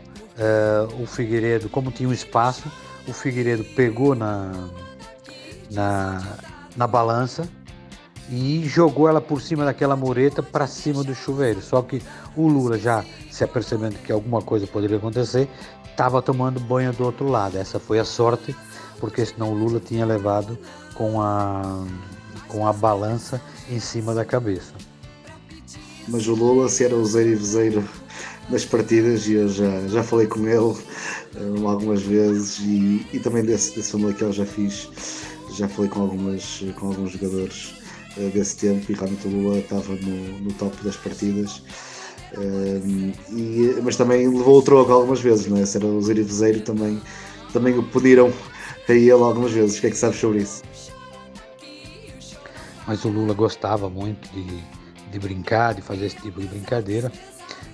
o 0.98 1.06
Figueiredo, 1.06 1.68
como 1.68 1.92
tinha 1.92 2.08
um 2.08 2.12
espaço, 2.12 2.64
o 3.06 3.12
Figueiredo 3.12 3.62
pegou 3.62 4.14
na, 4.14 4.50
na, 5.70 6.22
na 6.76 6.86
balança 6.86 7.46
e 8.30 8.66
jogou 8.66 9.08
ela 9.08 9.20
por 9.20 9.40
cima 9.40 9.64
daquela 9.64 9.94
mureta 9.94 10.42
para 10.42 10.66
cima 10.66 11.04
do 11.04 11.14
chuveiro. 11.14 11.60
Só 11.60 11.82
que 11.82 12.02
o 12.34 12.48
Lula, 12.48 12.78
já 12.78 13.04
se 13.30 13.44
apercebendo 13.44 13.96
que 13.96 14.10
alguma 14.10 14.40
coisa 14.40 14.66
poderia 14.66 14.96
acontecer, 14.96 15.48
estava 15.90 16.22
tomando 16.22 16.58
banho 16.58 16.92
do 16.92 17.04
outro 17.04 17.28
lado. 17.28 17.58
Essa 17.58 17.78
foi 17.78 17.98
a 17.98 18.04
sorte, 18.04 18.56
porque 19.04 19.26
senão 19.26 19.52
o 19.52 19.54
Lula 19.54 19.78
tinha 19.78 20.06
levado 20.06 20.58
com 20.94 21.20
a, 21.20 21.84
com 22.48 22.66
a 22.66 22.72
balança 22.72 23.38
em 23.70 23.78
cima 23.78 24.14
da 24.14 24.24
cabeça. 24.24 24.72
Mas 26.08 26.26
o 26.26 26.34
Lula, 26.34 26.70
se 26.70 26.84
era 26.84 26.96
o 26.96 27.04
Zeiro 27.04 27.32
e 27.32 27.34
Vezeiro 27.34 27.84
nas 28.48 28.64
partidas 28.64 29.26
e 29.26 29.34
eu 29.34 29.46
já, 29.50 29.86
já 29.88 30.02
falei 30.02 30.26
com 30.26 30.40
ele 30.48 30.56
uh, 30.56 31.68
algumas 31.68 32.00
vezes 32.00 32.58
e, 32.60 33.06
e 33.12 33.20
também 33.20 33.44
desse, 33.44 33.76
desse 33.76 33.90
filme 33.90 34.14
que 34.14 34.22
eu 34.22 34.32
já 34.32 34.46
fiz, 34.46 34.88
já 35.54 35.68
falei 35.68 35.90
com, 35.90 36.00
algumas, 36.00 36.64
com 36.80 36.86
alguns 36.86 37.12
jogadores 37.12 37.74
uh, 38.16 38.30
desse 38.30 38.56
tempo 38.56 38.90
e 38.90 38.94
realmente 38.94 39.28
o 39.28 39.30
Lula 39.30 39.58
estava 39.58 39.94
no, 39.96 40.38
no 40.40 40.52
top 40.54 40.82
das 40.82 40.96
partidas. 40.96 41.62
Uh, 42.38 43.12
e, 43.30 43.78
mas 43.82 43.96
também 43.96 44.26
levou 44.26 44.60
o 44.60 44.62
troco 44.62 44.90
algumas 44.90 45.20
vezes, 45.20 45.46
não 45.46 45.58
é? 45.58 45.66
Se 45.66 45.76
era 45.76 45.84
o 45.84 46.00
Zé 46.00 46.14
Vezeiro 46.14 46.62
também, 46.62 46.98
também 47.52 47.78
o 47.78 47.82
pediram 47.82 48.32
a 48.88 48.92
ele 48.92 49.10
algumas 49.12 49.52
vezes. 49.52 49.78
O 49.78 49.80
que 49.80 49.86
é 49.86 49.90
que 49.90 49.96
sabes 49.96 50.18
sobre 50.18 50.38
isso? 50.38 50.62
Mas 52.86 53.04
o 53.04 53.08
Lula 53.08 53.32
gostava 53.32 53.88
muito 53.88 54.28
de, 54.32 54.62
de 55.10 55.18
brincar, 55.18 55.74
de 55.74 55.82
fazer 55.82 56.06
esse 56.06 56.16
tipo 56.16 56.40
de 56.40 56.46
brincadeira. 56.46 57.10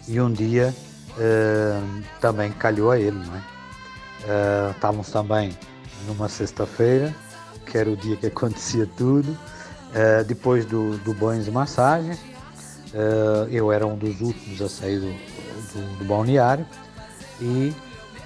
E 0.06 0.20
um 0.20 0.32
dia 0.32 0.74
uh, 1.10 2.02
também 2.20 2.52
calhou 2.52 2.90
a 2.90 2.98
ele, 2.98 3.18
não 3.18 3.36
é? 3.36 3.38
Uh, 3.38 4.70
estávamos 4.72 5.10
também 5.10 5.56
numa 6.06 6.28
sexta-feira, 6.28 7.14
que 7.66 7.76
era 7.76 7.90
o 7.90 7.96
dia 7.96 8.16
que 8.16 8.26
acontecia 8.26 8.86
tudo, 8.96 9.30
uh, 9.32 10.24
depois 10.26 10.64
do, 10.64 10.96
do 10.98 11.12
banho 11.14 11.42
de 11.42 11.50
massagem. 11.50 12.16
eu 13.50 13.72
era 13.72 13.86
um 13.86 13.96
dos 13.96 14.20
últimos 14.20 14.60
a 14.60 14.68
sair 14.68 15.00
do, 15.00 15.06
do, 15.06 15.98
do 15.98 16.04
balneário 16.04 16.66
e 17.40 17.72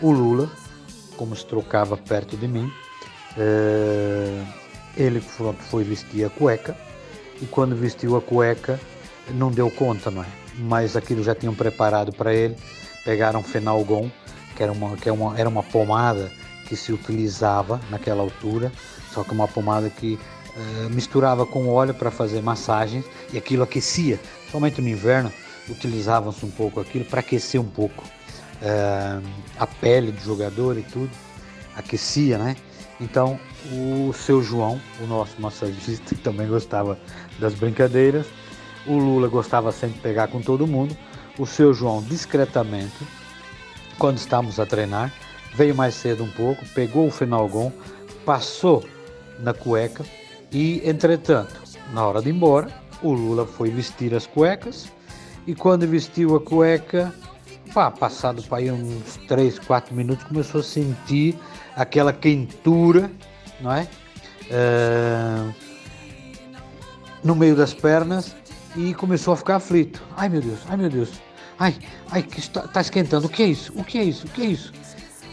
o 0.00 0.10
Lula, 0.10 0.50
como 1.16 1.34
se 1.34 1.44
trocava 1.46 1.96
perto 1.96 2.36
de 2.36 2.46
mim, 2.46 2.70
ele 4.96 5.20
pronto, 5.36 5.62
foi 5.62 5.84
vestir 5.84 6.24
a 6.24 6.30
cueca 6.30 6.76
e 7.42 7.46
quando 7.46 7.74
vestiu 7.74 8.16
a 8.16 8.22
cueca 8.22 8.78
não 9.30 9.50
deu 9.50 9.70
conta, 9.70 10.10
não 10.10 10.22
é? 10.22 10.26
mas 10.58 10.96
aquilo 10.96 11.22
já 11.22 11.34
tinham 11.34 11.54
preparado 11.54 12.12
para 12.12 12.32
ele. 12.32 12.56
Pegaram 13.04 13.42
Fenalgon, 13.42 14.10
que 14.56 14.62
era 14.62 14.72
uma, 14.72 14.96
que 14.96 15.08
era 15.08 15.18
é 15.18 15.20
uma, 15.20 15.38
era 15.38 15.48
uma 15.48 15.62
pomada 15.62 16.30
que 16.66 16.76
se 16.76 16.92
utilizava 16.92 17.80
naquela 17.90 18.22
altura, 18.22 18.72
só 19.12 19.22
que 19.22 19.32
uma 19.32 19.46
pomada 19.46 19.90
que 19.90 20.18
uh, 20.56 20.90
misturava 20.90 21.44
com 21.44 21.68
óleo 21.68 21.92
para 21.92 22.10
fazer 22.10 22.42
massagens 22.42 23.04
e 23.32 23.38
aquilo 23.38 23.62
aquecia. 23.62 24.18
Somente 24.50 24.80
no 24.80 24.88
inverno 24.88 25.30
utilizavam-se 25.68 26.44
um 26.46 26.50
pouco 26.50 26.80
aquilo 26.80 27.04
para 27.04 27.20
aquecer 27.20 27.60
um 27.60 27.68
pouco 27.68 28.04
uh, 28.64 29.22
a 29.58 29.66
pele 29.66 30.10
do 30.10 30.20
jogador 30.20 30.78
e 30.78 30.82
tudo, 30.82 31.10
aquecia, 31.76 32.38
né? 32.38 32.56
Então 33.00 33.38
o 33.72 34.12
seu 34.12 34.42
João, 34.42 34.80
o 35.00 35.06
nosso 35.06 35.40
massagista, 35.40 36.14
também 36.22 36.48
gostava 36.48 36.98
das 37.38 37.54
brincadeiras, 37.54 38.26
o 38.86 38.96
Lula 38.96 39.28
gostava 39.28 39.72
sempre 39.72 39.96
de 39.96 40.00
pegar 40.00 40.28
com 40.28 40.40
todo 40.40 40.66
mundo. 40.66 40.96
O 41.38 41.46
seu 41.46 41.74
João, 41.74 42.02
discretamente, 42.02 43.06
quando 43.98 44.18
estávamos 44.18 44.60
a 44.60 44.66
treinar, 44.66 45.12
veio 45.54 45.74
mais 45.74 45.94
cedo 45.94 46.22
um 46.22 46.30
pouco, 46.30 46.64
pegou 46.74 47.08
o 47.08 47.10
Fenalgon, 47.10 47.72
passou 48.24 48.84
na 49.40 49.52
cueca 49.52 50.04
e, 50.52 50.80
entretanto, 50.88 51.54
na 51.92 52.06
hora 52.06 52.22
de 52.22 52.28
ir 52.28 52.34
embora, 52.34 52.68
o 53.02 53.12
Lula 53.12 53.46
foi 53.46 53.70
vestir 53.70 54.14
as 54.14 54.26
cuecas 54.26 54.92
e 55.46 55.54
quando 55.54 55.86
vestiu 55.86 56.36
a 56.36 56.40
cueca, 56.40 57.12
pá, 57.74 57.90
passado 57.90 58.40
para 58.44 58.58
aí 58.58 58.70
uns 58.70 59.16
3, 59.26 59.58
4 59.58 59.92
minutos, 59.92 60.24
começou 60.24 60.60
a 60.60 60.64
sentir 60.64 61.36
aquela 61.74 62.12
quentura, 62.12 63.10
não 63.60 63.72
é? 63.72 63.88
é 64.48 65.52
no 67.24 67.34
meio 67.34 67.56
das 67.56 67.74
pernas 67.74 68.36
e 68.76 68.94
começou 68.94 69.34
a 69.34 69.36
ficar 69.36 69.56
aflito. 69.56 70.00
Ai 70.16 70.28
meu 70.28 70.40
Deus, 70.40 70.60
ai 70.68 70.76
meu 70.76 70.88
Deus, 70.88 71.10
ai, 71.58 71.76
ai, 72.10 72.22
que 72.22 72.38
está, 72.38 72.64
está 72.64 72.80
esquentando. 72.80 73.26
O 73.26 73.30
que 73.30 73.42
é 73.42 73.46
isso? 73.46 73.72
O 73.74 73.82
que 73.82 73.98
é 73.98 74.04
isso? 74.04 74.26
O 74.26 74.30
que 74.30 74.42
é 74.42 74.46
isso? 74.46 74.72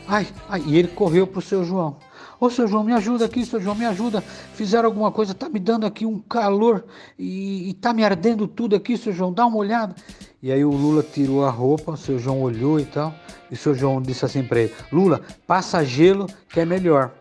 Ai, 0.07 0.27
ai, 0.49 0.63
e 0.65 0.77
ele 0.77 0.87
correu 0.87 1.27
para 1.27 1.39
o 1.39 1.41
seu 1.43 1.63
João. 1.63 1.95
Ô 2.41 2.49
seu 2.49 2.67
João, 2.67 2.83
me 2.83 2.91
ajuda 2.91 3.25
aqui, 3.25 3.45
seu 3.45 3.61
João, 3.61 3.75
me 3.75 3.85
ajuda. 3.85 4.19
Fizeram 4.55 4.87
alguma 4.87 5.11
coisa, 5.11 5.31
tá 5.31 5.47
me 5.47 5.59
dando 5.59 5.85
aqui 5.85 6.07
um 6.07 6.17
calor 6.17 6.83
e, 7.17 7.69
e 7.69 7.73
tá 7.75 7.93
me 7.93 8.03
ardendo 8.03 8.47
tudo 8.47 8.75
aqui, 8.75 8.97
seu 8.97 9.13
João, 9.13 9.31
dá 9.31 9.45
uma 9.45 9.57
olhada. 9.57 9.95
E 10.41 10.51
aí 10.51 10.65
o 10.65 10.71
Lula 10.71 11.03
tirou 11.03 11.45
a 11.45 11.51
roupa, 11.51 11.91
o 11.91 11.97
seu 11.97 12.17
João 12.17 12.41
olhou 12.41 12.79
e 12.79 12.85
tal, 12.85 13.13
e 13.51 13.53
o 13.53 13.57
seu 13.57 13.75
João 13.75 14.01
disse 14.01 14.25
assim 14.25 14.41
para 14.41 14.61
ele: 14.61 14.73
Lula, 14.91 15.21
passa 15.45 15.85
gelo 15.85 16.25
que 16.49 16.59
é 16.59 16.65
melhor. 16.65 17.11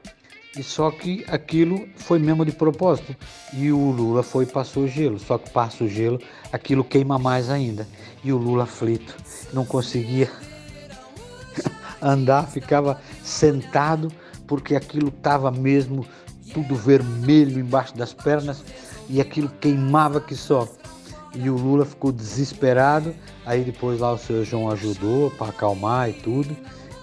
E 0.56 0.62
só 0.62 0.90
que 0.90 1.22
aquilo 1.28 1.86
foi 1.96 2.18
mesmo 2.18 2.42
de 2.42 2.52
propósito. 2.52 3.14
E 3.52 3.70
o 3.70 3.90
Lula 3.90 4.22
foi 4.22 4.44
e 4.44 4.46
passou 4.46 4.88
gelo. 4.88 5.18
Só 5.18 5.36
que 5.36 5.50
passa 5.50 5.84
o 5.84 5.88
gelo, 5.88 6.18
aquilo 6.50 6.82
queima 6.82 7.18
mais 7.18 7.50
ainda. 7.50 7.86
E 8.24 8.32
o 8.32 8.38
Lula 8.38 8.64
aflito, 8.64 9.14
não 9.52 9.66
conseguia 9.66 10.30
andar, 12.00 12.48
ficava 12.48 12.98
sentado 13.22 14.10
porque 14.50 14.74
aquilo 14.74 15.10
estava 15.10 15.48
mesmo 15.52 16.04
tudo 16.52 16.74
vermelho 16.74 17.60
embaixo 17.60 17.96
das 17.96 18.12
pernas 18.12 18.64
e 19.08 19.20
aquilo 19.20 19.48
queimava 19.60 20.20
que 20.20 20.34
só. 20.34 20.68
E 21.32 21.48
o 21.48 21.54
Lula 21.54 21.84
ficou 21.84 22.10
desesperado. 22.10 23.14
Aí 23.46 23.62
depois 23.62 24.00
lá 24.00 24.12
o 24.12 24.18
seu 24.18 24.44
João 24.44 24.68
ajudou 24.68 25.30
para 25.30 25.50
acalmar 25.50 26.10
e 26.10 26.14
tudo. 26.14 26.56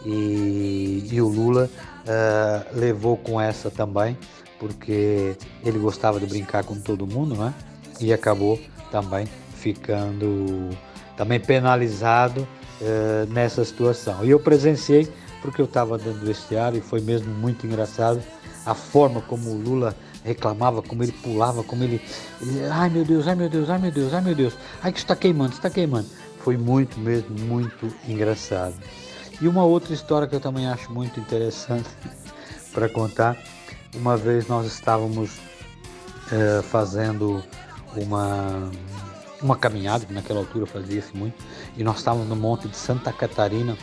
E, 0.05 1.07
e 1.09 1.21
o 1.21 1.29
Lula 1.29 1.69
uh, 1.69 2.77
levou 2.77 3.15
com 3.15 3.39
essa 3.39 3.71
também, 3.71 4.17
porque 4.59 5.37
ele 5.63 5.79
gostava 5.79 6.19
de 6.19 6.25
brincar 6.25 6.65
com 6.65 6.77
todo 6.77 7.07
mundo, 7.07 7.33
né? 7.33 7.53
E 8.01 8.11
acabou 8.11 8.59
também 8.91 9.25
ficando 9.55 10.69
também 11.15 11.39
penalizado 11.39 12.45
uh, 12.81 13.31
nessa 13.31 13.63
situação. 13.63 14.25
E 14.25 14.31
eu 14.31 14.39
presenciei 14.39 15.07
porque 15.41 15.61
eu 15.61 15.65
estava 15.65 15.97
dentro 15.97 16.19
do 16.19 16.25
vestiário 16.25 16.77
e 16.77 16.81
foi 16.81 17.01
mesmo 17.01 17.33
muito 17.33 17.65
engraçado 17.65 18.21
a 18.65 18.73
forma 18.73 19.21
como 19.21 19.51
o 19.51 19.57
Lula 19.57 19.95
reclamava, 20.23 20.81
como 20.81 21.01
ele 21.03 21.13
pulava, 21.13 21.63
como 21.63 21.83
ele, 21.83 22.01
ai 22.69 22.89
meu 22.89 23.05
Deus, 23.05 23.27
ai 23.27 23.35
meu 23.35 23.49
Deus, 23.49 23.69
ai 23.69 23.79
meu 23.79 23.91
Deus, 23.91 24.13
ai 24.13 24.21
meu 24.21 24.35
Deus, 24.35 24.53
ai 24.83 24.91
que 24.91 24.99
está 24.99 25.15
queimando, 25.15 25.53
está 25.53 25.69
queimando. 25.69 26.07
Foi 26.39 26.57
muito 26.57 26.99
mesmo, 26.99 27.37
muito 27.39 27.93
engraçado. 28.07 28.75
E 29.39 29.47
uma 29.47 29.63
outra 29.63 29.93
história 29.93 30.27
que 30.27 30.35
eu 30.35 30.39
também 30.39 30.67
acho 30.67 30.91
muito 30.91 31.19
interessante 31.19 31.89
para 32.73 32.89
contar. 32.89 33.37
Uma 33.95 34.17
vez 34.17 34.47
nós 34.47 34.65
estávamos 34.67 35.31
é, 36.31 36.61
fazendo 36.61 37.41
uma, 37.95 38.69
uma 39.41 39.55
caminhada, 39.55 40.05
que 40.05 40.13
naquela 40.13 40.39
altura 40.39 40.65
fazia-se 40.65 41.15
muito, 41.15 41.35
e 41.77 41.83
nós 41.83 41.99
estávamos 41.99 42.27
no 42.27 42.35
Monte 42.35 42.67
de 42.67 42.75
Santa 42.75 43.13
Catarina 43.13 43.77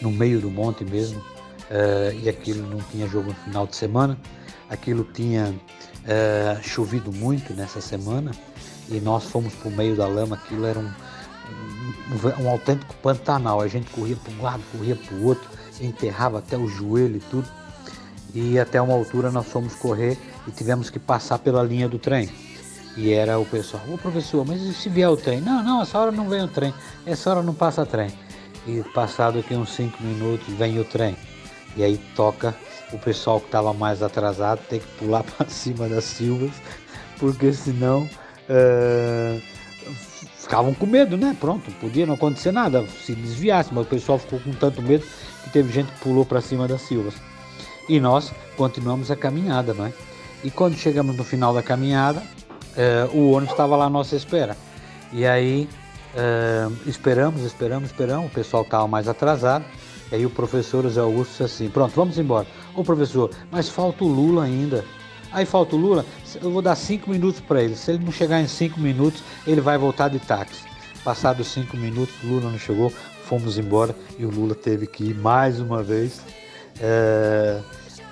no 0.00 0.10
meio 0.10 0.40
do 0.40 0.50
monte 0.50 0.84
mesmo, 0.84 1.18
uh, 1.20 2.12
e 2.22 2.28
aquilo 2.28 2.68
não 2.68 2.78
tinha 2.90 3.06
jogo 3.06 3.28
no 3.28 3.34
final 3.34 3.66
de 3.66 3.76
semana, 3.76 4.18
aquilo 4.68 5.04
tinha 5.04 5.46
uh, 5.52 6.62
chovido 6.62 7.12
muito 7.12 7.54
nessa 7.54 7.80
semana, 7.80 8.32
e 8.88 9.00
nós 9.00 9.24
fomos 9.24 9.54
para 9.54 9.68
o 9.68 9.72
meio 9.72 9.96
da 9.96 10.06
lama, 10.06 10.36
aquilo 10.36 10.64
era 10.64 10.78
um, 10.78 10.84
um, 10.84 12.44
um 12.44 12.50
autêntico 12.50 12.94
pantanal, 13.02 13.60
a 13.60 13.68
gente 13.68 13.90
corria 13.90 14.16
para 14.16 14.32
um 14.32 14.42
lado, 14.42 14.62
corria 14.72 14.96
para 14.96 15.16
o 15.16 15.24
outro, 15.24 15.48
enterrava 15.80 16.38
até 16.38 16.56
o 16.56 16.68
joelho 16.68 17.16
e 17.16 17.20
tudo, 17.20 17.48
e 18.34 18.58
até 18.58 18.80
uma 18.80 18.92
altura 18.92 19.30
nós 19.30 19.46
fomos 19.46 19.74
correr 19.74 20.18
e 20.46 20.50
tivemos 20.50 20.90
que 20.90 20.98
passar 20.98 21.38
pela 21.38 21.62
linha 21.62 21.88
do 21.88 21.98
trem. 21.98 22.28
E 22.96 23.12
era 23.12 23.38
o 23.38 23.44
pessoal, 23.44 23.82
ô 23.88 23.98
professor, 23.98 24.44
mas 24.46 24.60
e 24.60 24.72
se 24.72 24.88
vier 24.88 25.08
o 25.08 25.16
trem? 25.16 25.40
Não, 25.40 25.62
não, 25.62 25.82
essa 25.82 25.98
hora 25.98 26.10
não 26.10 26.28
vem 26.28 26.42
o 26.42 26.48
trem, 26.48 26.72
essa 27.04 27.30
hora 27.30 27.42
não 27.42 27.54
passa 27.54 27.84
trem. 27.84 28.10
E 28.66 28.82
passado 28.92 29.38
aqui 29.38 29.54
uns 29.54 29.70
5 29.70 30.02
minutos 30.02 30.52
vem 30.54 30.80
o 30.80 30.84
trem. 30.84 31.16
E 31.76 31.84
aí 31.84 31.98
toca 32.16 32.54
o 32.92 32.98
pessoal 32.98 33.40
que 33.40 33.46
estava 33.46 33.72
mais 33.72 34.02
atrasado 34.02 34.60
tem 34.68 34.80
que 34.80 34.86
pular 34.98 35.22
para 35.36 35.48
cima 35.48 35.88
das 35.88 36.04
silvas, 36.04 36.50
porque 37.18 37.52
senão 37.52 38.02
uh, 38.48 39.42
ficavam 40.38 40.74
com 40.74 40.86
medo, 40.86 41.16
né? 41.16 41.36
Pronto, 41.38 41.70
podia 41.80 42.06
não 42.06 42.14
acontecer 42.14 42.52
nada 42.52 42.84
se 43.04 43.14
desviasse, 43.14 43.72
mas 43.72 43.86
o 43.86 43.88
pessoal 43.88 44.18
ficou 44.18 44.40
com 44.40 44.52
tanto 44.52 44.82
medo 44.82 45.04
que 45.44 45.50
teve 45.50 45.72
gente 45.72 45.92
que 45.92 46.00
pulou 46.00 46.24
para 46.24 46.40
cima 46.40 46.66
das 46.66 46.82
silvas. 46.82 47.14
E 47.88 48.00
nós 48.00 48.32
continuamos 48.56 49.10
a 49.10 49.16
caminhada, 49.16 49.72
não 49.72 49.86
é? 49.86 49.92
E 50.42 50.50
quando 50.50 50.76
chegamos 50.76 51.16
no 51.16 51.24
final 51.24 51.54
da 51.54 51.62
caminhada, 51.62 52.22
é, 52.76 53.08
o 53.12 53.30
ônibus 53.30 53.52
estava 53.52 53.76
lá 53.76 53.86
à 53.86 53.90
nossa 53.90 54.16
espera. 54.16 54.56
E 55.12 55.24
aí 55.24 55.68
é, 56.16 56.66
esperamos, 56.88 57.42
esperamos, 57.42 57.90
esperamos, 57.90 58.30
o 58.30 58.34
pessoal 58.34 58.62
estava 58.62 58.88
mais 58.88 59.06
atrasado. 59.06 59.64
Aí 60.10 60.24
o 60.24 60.30
professor 60.30 60.82
José 60.84 61.00
Augusto 61.00 61.30
disse 61.30 61.42
assim, 61.42 61.68
pronto, 61.68 61.92
vamos 61.94 62.16
embora. 62.18 62.46
Ô 62.74 62.82
professor, 62.82 63.30
mas 63.50 63.68
falta 63.68 64.02
o 64.02 64.08
Lula 64.08 64.44
ainda. 64.44 64.84
Aí 65.32 65.44
falta 65.44 65.76
o 65.76 65.78
Lula, 65.78 66.06
eu 66.40 66.50
vou 66.50 66.62
dar 66.62 66.74
cinco 66.76 67.10
minutos 67.10 67.40
para 67.40 67.62
ele. 67.62 67.76
Se 67.76 67.92
ele 67.92 68.04
não 68.04 68.12
chegar 68.12 68.40
em 68.40 68.48
cinco 68.48 68.80
minutos, 68.80 69.22
ele 69.46 69.60
vai 69.60 69.76
voltar 69.76 70.08
de 70.08 70.18
táxi. 70.18 70.64
Passados 71.04 71.48
cinco 71.48 71.76
minutos, 71.76 72.14
Lula 72.24 72.50
não 72.50 72.58
chegou, 72.58 72.90
fomos 73.24 73.58
embora 73.58 73.94
e 74.18 74.24
o 74.24 74.30
Lula 74.30 74.54
teve 74.54 74.86
que 74.86 75.04
ir 75.10 75.14
mais 75.14 75.60
uma 75.60 75.82
vez, 75.82 76.20
é, 76.80 77.60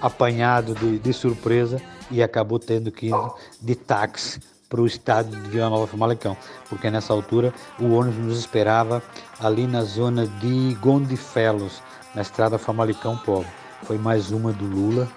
apanhado 0.00 0.74
de, 0.74 0.98
de 0.98 1.12
surpresa 1.12 1.80
e 2.10 2.22
acabou 2.22 2.58
tendo 2.58 2.92
que 2.92 3.06
ir 3.06 3.14
de 3.60 3.74
táxi 3.74 4.40
para 4.68 4.81
o 4.81 4.87
estado 4.87 5.31
de 5.31 5.50
Vila 5.50 5.70
Nova 5.70 5.87
Famalicão, 5.87 6.37
porque 6.68 6.90
nessa 6.90 7.12
altura 7.12 7.53
o 7.79 7.92
ônibus 7.92 8.24
nos 8.24 8.38
esperava 8.38 9.03
ali 9.40 9.66
na 9.66 9.83
zona 9.83 10.27
de 10.27 10.74
Gondifelos, 10.81 11.83
na 12.14 12.22
estrada 12.22 12.59
Famalicão 12.59 13.16
Povo. 13.18 13.48
Foi 13.85 13.98
mais 13.98 14.31
uma 14.31 14.53
do 14.53 14.64
Lula, 14.64 15.09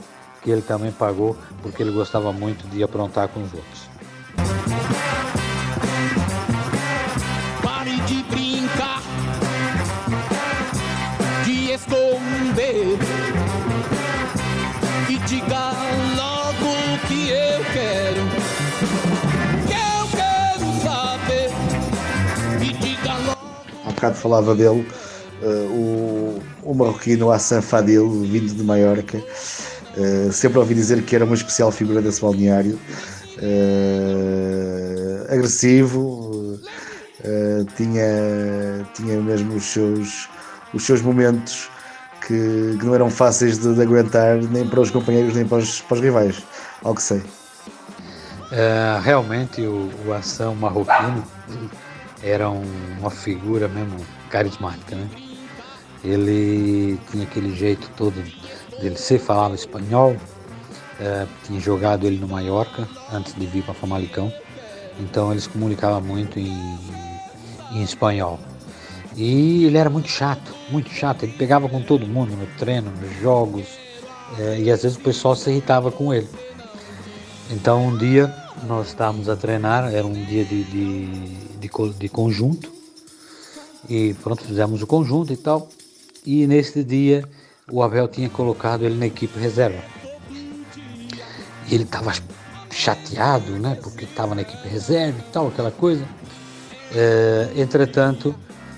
que 0.41 0.51
ele 0.51 0.61
também 0.61 0.91
pagou, 0.91 1.35
porque 1.61 1.81
ele 1.81 1.91
gostava 1.91 2.31
muito 2.31 2.67
de 2.67 2.83
aprontar 2.83 3.27
com 3.29 3.41
os 3.41 3.53
outros. 3.53 5.36
Bocado 23.97 24.15
falava 24.15 24.53
dele, 24.53 24.87
uh, 25.41 25.73
o, 25.73 26.41
o 26.63 26.73
marroquino 26.73 27.31
Hassan 27.31 27.61
Fadil, 27.61 28.21
vindo 28.21 28.53
de 28.53 28.63
Maiorca. 28.63 29.17
Uh, 29.97 30.31
sempre 30.31 30.59
ouvi 30.59 30.75
dizer 30.75 31.01
que 31.01 31.15
era 31.15 31.25
uma 31.25 31.33
especial 31.33 31.71
figura 31.71 32.01
desse 32.01 32.21
balneário. 32.21 32.79
Uh, 33.37 35.31
agressivo, 35.33 36.59
tinha, 37.75 38.87
tinha 38.93 39.19
mesmo 39.19 39.55
os 39.55 39.65
seus, 39.65 40.29
os 40.73 40.85
seus 40.85 41.01
momentos 41.01 41.69
que, 42.21 42.77
que 42.79 42.85
não 42.85 42.95
eram 42.95 43.09
fáceis 43.09 43.57
de, 43.57 43.75
de, 43.75 43.81
aguentar 43.81 44.37
nem 44.43 44.65
para 44.65 44.79
os 44.79 44.89
companheiros 44.91 45.35
nem 45.35 45.45
para 45.45 45.57
os, 45.57 45.81
para 45.81 45.95
os 45.95 46.01
rivais, 46.01 46.43
ao 46.83 46.95
que 46.95 47.01
sei. 47.01 47.21
realmente 49.03 49.61
o, 49.61 49.89
o 50.05 50.13
Ação 50.13 50.55
marroquino 50.55 51.23
era 52.23 52.49
um, 52.49 52.63
uma 52.99 53.09
figura 53.09 53.67
mesmo 53.67 53.97
carismática, 54.29 54.95
né? 54.95 55.09
Ele 56.03 56.99
tinha 57.11 57.23
aquele 57.23 57.55
jeito 57.55 57.89
todo 57.97 58.15
dele 58.79 58.97
ser, 58.97 59.19
falava 59.19 59.55
espanhol, 59.55 60.15
é, 60.99 61.25
tinha 61.45 61.59
jogado 61.59 62.05
ele 62.05 62.17
no 62.17 62.27
Mallorca 62.27 62.87
antes 63.11 63.33
de 63.33 63.45
vir 63.45 63.63
para 63.63 63.73
Famalicão, 63.73 64.31
então 64.99 65.31
eles 65.31 65.47
comunicavam 65.47 66.01
muito 66.01 66.39
em, 66.39 66.79
em 67.71 67.83
espanhol. 67.83 68.39
E 69.15 69.65
ele 69.65 69.77
era 69.77 69.89
muito 69.89 70.09
chato, 70.09 70.53
muito 70.69 70.91
chato, 70.91 71.23
ele 71.23 71.33
pegava 71.33 71.67
com 71.67 71.81
todo 71.81 72.05
mundo 72.05 72.35
no 72.35 72.45
treino, 72.57 72.91
nos 72.91 73.19
jogos, 73.19 73.65
é, 74.37 74.59
e 74.59 74.71
às 74.71 74.83
vezes 74.83 74.97
o 74.97 75.01
pessoal 75.01 75.35
se 75.35 75.49
irritava 75.49 75.91
com 75.91 76.13
ele. 76.13 76.29
Então 77.49 77.87
um 77.87 77.97
dia 77.97 78.33
nós 78.65 78.87
estávamos 78.87 79.29
a 79.29 79.35
treinar, 79.35 79.93
era 79.93 80.05
um 80.05 80.13
dia 80.25 80.43
de, 80.43 80.63
de, 80.63 81.05
de, 81.59 81.69
de 81.99 82.09
conjunto, 82.09 82.71
e 83.89 84.13
pronto, 84.15 84.43
fizemos 84.43 84.81
o 84.81 84.87
conjunto 84.87 85.31
e 85.31 85.37
tal. 85.37 85.69
E 86.25 86.45
nesse 86.45 86.83
dia 86.83 87.23
o 87.71 87.81
Abel 87.81 88.07
tinha 88.07 88.29
colocado 88.29 88.83
ele 88.83 88.95
na 88.95 89.07
equipe 89.07 89.39
reserva. 89.39 89.81
E 91.69 91.73
ele 91.75 91.83
estava 91.83 92.13
chateado, 92.71 93.51
né? 93.53 93.77
Porque 93.81 94.05
estava 94.05 94.35
na 94.35 94.41
equipe 94.41 94.67
reserva 94.67 95.19
e 95.19 95.31
tal, 95.31 95.47
aquela 95.47 95.71
coisa. 95.71 96.05
É, 96.93 97.51
entretanto, 97.55 98.35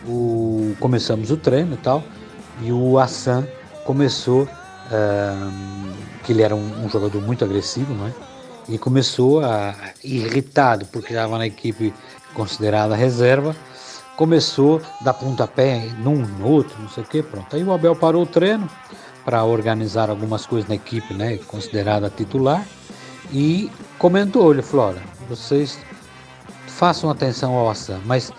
o, 0.08 0.76
começamos 0.80 1.32
o 1.32 1.38
treino 1.38 1.74
e 1.74 1.78
tal, 1.78 2.04
e 2.62 2.72
o 2.72 2.98
Assan 2.98 3.48
começou, 3.86 4.48
é, 4.92 5.34
que 6.24 6.32
ele 6.32 6.42
era 6.42 6.56
um, 6.56 6.86
um 6.86 6.90
jogador 6.90 7.22
muito 7.22 7.44
agressivo, 7.44 7.94
não 7.94 8.08
é? 8.08 8.14
E 8.70 8.78
começou 8.78 9.44
a 9.44 9.76
irritado 10.04 10.86
porque 10.86 11.14
estava 11.14 11.38
na 11.38 11.48
equipe 11.48 11.94
considerada 12.34 12.96
reserva, 12.96 13.56
começou 14.16 14.82
a 15.02 15.04
dar 15.04 15.14
pontapé 15.14 15.90
num, 15.98 16.18
no 16.18 16.48
outro, 16.48 16.80
não 16.82 16.90
sei 16.90 17.04
o 17.04 17.08
que, 17.08 17.24
pronto. 17.24 17.56
Aí 17.56 17.64
o 17.64 17.74
Abel 17.74 17.96
parou 17.96 18.24
o 18.24 18.28
treino 18.28 18.70
para 19.26 19.44
organizar 19.44 20.10
algumas 20.10 20.46
coisas 20.46 20.70
na 20.70 20.76
equipe, 20.76 21.14
né, 21.14 21.38
considerada 21.48 22.10
titular, 22.10 22.66
e 23.32 23.70
comentou, 23.98 24.52
ele 24.52 24.64
olha, 24.74 25.02
vocês 25.28 25.80
façam 26.68 27.10
atenção 27.10 27.56
ao 27.56 27.70
Assam, 27.70 28.00
mas 28.06 28.32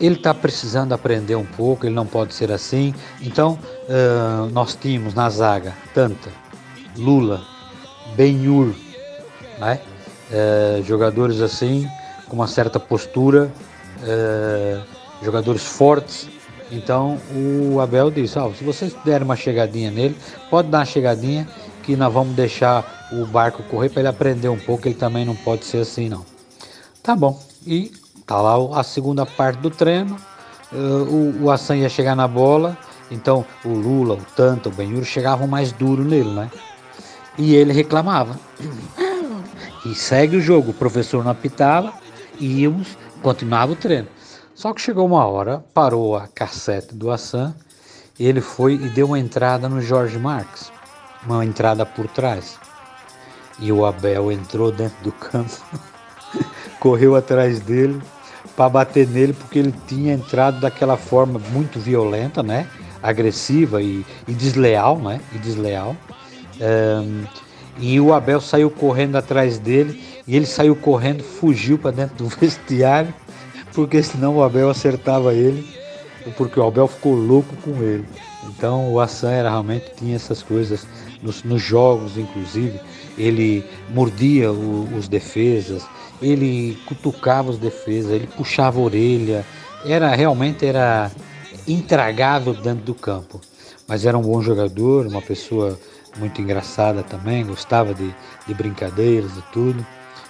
ele 0.00 0.14
está 0.14 0.32
precisando 0.32 0.92
aprender 0.92 1.36
um 1.36 1.44
pouco, 1.44 1.86
ele 1.86 1.94
não 1.94 2.06
pode 2.06 2.32
ser 2.32 2.50
assim. 2.50 2.94
Então, 3.20 3.58
uh, 3.84 4.48
nós 4.50 4.74
tínhamos 4.74 5.12
na 5.12 5.28
zaga 5.28 5.74
Tanta, 5.92 6.30
Lula, 6.96 7.42
Benhur, 8.16 8.74
né? 9.60 9.80
É, 10.32 10.82
jogadores 10.84 11.40
assim, 11.40 11.88
com 12.28 12.36
uma 12.36 12.46
certa 12.46 12.80
postura, 12.80 13.52
é, 14.02 14.80
jogadores 15.22 15.64
fortes. 15.64 16.28
Então 16.72 17.18
o 17.34 17.80
Abel 17.80 18.10
disse: 18.10 18.38
oh, 18.38 18.52
se 18.54 18.64
vocês 18.64 18.94
derem 19.04 19.24
uma 19.24 19.36
chegadinha 19.36 19.90
nele, 19.90 20.16
pode 20.48 20.68
dar 20.68 20.78
uma 20.78 20.84
chegadinha 20.84 21.46
que 21.82 21.96
nós 21.96 22.12
vamos 22.12 22.34
deixar 22.34 23.08
o 23.12 23.26
barco 23.26 23.62
correr 23.64 23.88
para 23.88 24.00
ele 24.00 24.08
aprender 24.08 24.48
um 24.48 24.58
pouco. 24.58 24.86
Ele 24.88 24.94
também 24.94 25.24
não 25.24 25.34
pode 25.34 25.64
ser 25.64 25.78
assim, 25.78 26.08
não. 26.08 26.24
Tá 27.02 27.16
bom. 27.16 27.40
E 27.66 27.92
tá 28.26 28.40
lá 28.40 28.78
a 28.78 28.82
segunda 28.82 29.26
parte 29.26 29.58
do 29.58 29.70
treino. 29.70 30.16
Uh, 30.72 31.36
o, 31.40 31.44
o 31.44 31.50
Assan 31.50 31.76
ia 31.78 31.88
chegar 31.88 32.14
na 32.14 32.28
bola, 32.28 32.78
então 33.10 33.44
o 33.64 33.70
Lula, 33.70 34.14
o 34.14 34.24
Tanto, 34.36 34.68
o 34.68 34.72
Benhur 34.72 35.04
chegavam 35.04 35.48
mais 35.48 35.72
duro 35.72 36.04
nele, 36.04 36.30
né? 36.30 36.48
E 37.36 37.56
ele 37.56 37.72
reclamava. 37.72 38.38
E 39.84 39.94
segue 39.94 40.36
o 40.36 40.40
jogo, 40.40 40.70
o 40.70 40.74
professor 40.74 41.24
não 41.24 41.30
apitava, 41.30 41.92
íamos, 42.38 42.96
continuava 43.22 43.72
o 43.72 43.76
treino. 43.76 44.08
Só 44.54 44.74
que 44.74 44.80
chegou 44.80 45.06
uma 45.06 45.26
hora, 45.26 45.64
parou 45.72 46.16
a 46.16 46.26
cassete 46.28 46.94
do 46.94 47.10
Assan, 47.10 47.54
ele 48.18 48.40
foi 48.40 48.74
e 48.74 48.88
deu 48.90 49.06
uma 49.06 49.18
entrada 49.18 49.68
no 49.68 49.80
Jorge 49.80 50.18
Marques, 50.18 50.70
uma 51.24 51.44
entrada 51.44 51.86
por 51.86 52.06
trás. 52.08 52.58
E 53.58 53.72
o 53.72 53.84
Abel 53.84 54.30
entrou 54.30 54.70
dentro 54.70 55.02
do 55.02 55.12
campo, 55.12 55.62
correu 56.78 57.16
atrás 57.16 57.60
dele 57.60 58.00
para 58.54 58.68
bater 58.68 59.08
nele, 59.08 59.32
porque 59.32 59.58
ele 59.58 59.74
tinha 59.86 60.12
entrado 60.12 60.60
daquela 60.60 60.96
forma 60.96 61.38
muito 61.52 61.78
violenta, 61.78 62.42
né? 62.42 62.68
agressiva 63.02 63.82
e, 63.82 64.04
e 64.26 64.32
desleal, 64.32 64.98
né? 64.98 65.20
E 65.32 65.38
desleal. 65.38 65.96
Um, 66.60 67.24
e 67.80 67.98
o 68.00 68.12
Abel 68.12 68.40
saiu 68.40 68.70
correndo 68.70 69.16
atrás 69.16 69.58
dele 69.58 70.02
e 70.26 70.36
ele 70.36 70.46
saiu 70.46 70.76
correndo, 70.76 71.22
fugiu 71.22 71.78
para 71.78 71.90
dentro 71.90 72.16
do 72.16 72.28
vestiário, 72.36 73.12
porque 73.72 74.02
senão 74.02 74.36
o 74.36 74.42
Abel 74.42 74.68
acertava 74.70 75.34
ele 75.34 75.80
porque 76.36 76.58
o 76.58 76.66
Abel 76.66 76.86
ficou 76.86 77.14
louco 77.14 77.54
com 77.56 77.82
ele. 77.82 78.04
Então 78.48 78.92
o 78.92 79.00
Assan 79.00 79.30
era, 79.30 79.50
realmente 79.50 79.92
tinha 79.96 80.16
essas 80.16 80.42
coisas 80.42 80.86
nos, 81.22 81.42
nos 81.42 81.62
jogos, 81.62 82.16
inclusive. 82.16 82.78
Ele 83.16 83.64
mordia 83.90 84.52
o, 84.52 84.88
os 84.96 85.08
defesas, 85.08 85.86
ele 86.20 86.78
cutucava 86.86 87.50
os 87.50 87.58
defesas, 87.58 88.12
ele 88.12 88.26
puxava 88.26 88.78
a 88.78 88.82
orelha. 88.82 89.46
Era 89.84 90.14
realmente 90.14 90.66
era 90.66 91.10
intragável 91.66 92.54
dentro 92.54 92.84
do 92.84 92.94
campo. 92.94 93.40
Mas 93.86 94.04
era 94.04 94.16
um 94.16 94.22
bom 94.22 94.40
jogador, 94.40 95.06
uma 95.06 95.22
pessoa 95.22 95.78
muito 96.16 96.40
engraçada 96.40 97.02
também, 97.02 97.44
gostava 97.44 97.94
de, 97.94 98.14
de 98.46 98.54
brincadeiras 98.54 99.36
e 99.36 99.42
tudo. 99.52 99.84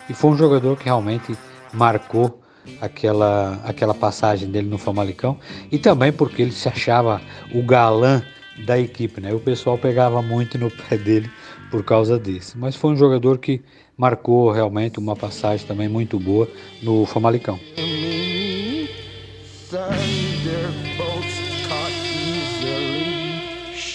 E 0.09 0.15
foi 0.15 0.31
um 0.31 0.37
jogador 0.37 0.77
que 0.77 0.85
realmente 0.85 1.37
marcou 1.73 2.41
aquela, 2.81 3.61
aquela 3.65 3.95
passagem 3.95 4.51
dele 4.51 4.69
no 4.69 4.79
Famalicão 4.79 5.39
e 5.71 5.79
também 5.79 6.13
porque 6.13 6.43
ele 6.43 6.53
se 6.53 6.69
achava 6.69 7.21
o 7.55 7.63
galã 7.63 8.23
da 8.65 8.79
equipe, 8.79 9.21
né? 9.21 9.33
O 9.33 9.41
pessoal 9.41 9.79
pegava 9.79 10.21
muito 10.21 10.59
no 10.59 10.71
pé 10.71 10.97
dele 10.97 11.31
por 11.71 11.85
causa 11.85 12.19
disso. 12.19 12.59
Mas 12.59 12.77
foi 12.77 12.93
um 12.93 12.97
jogador 12.97 13.39
que 13.39 13.63
marcou 13.97 14.51
realmente 14.51 14.99
uma 14.99 15.17
passagem 15.17 15.67
também 15.67 15.89
muito 15.89 16.19
boa 16.19 16.49
no 16.83 17.07
Famalicão. 17.07 17.59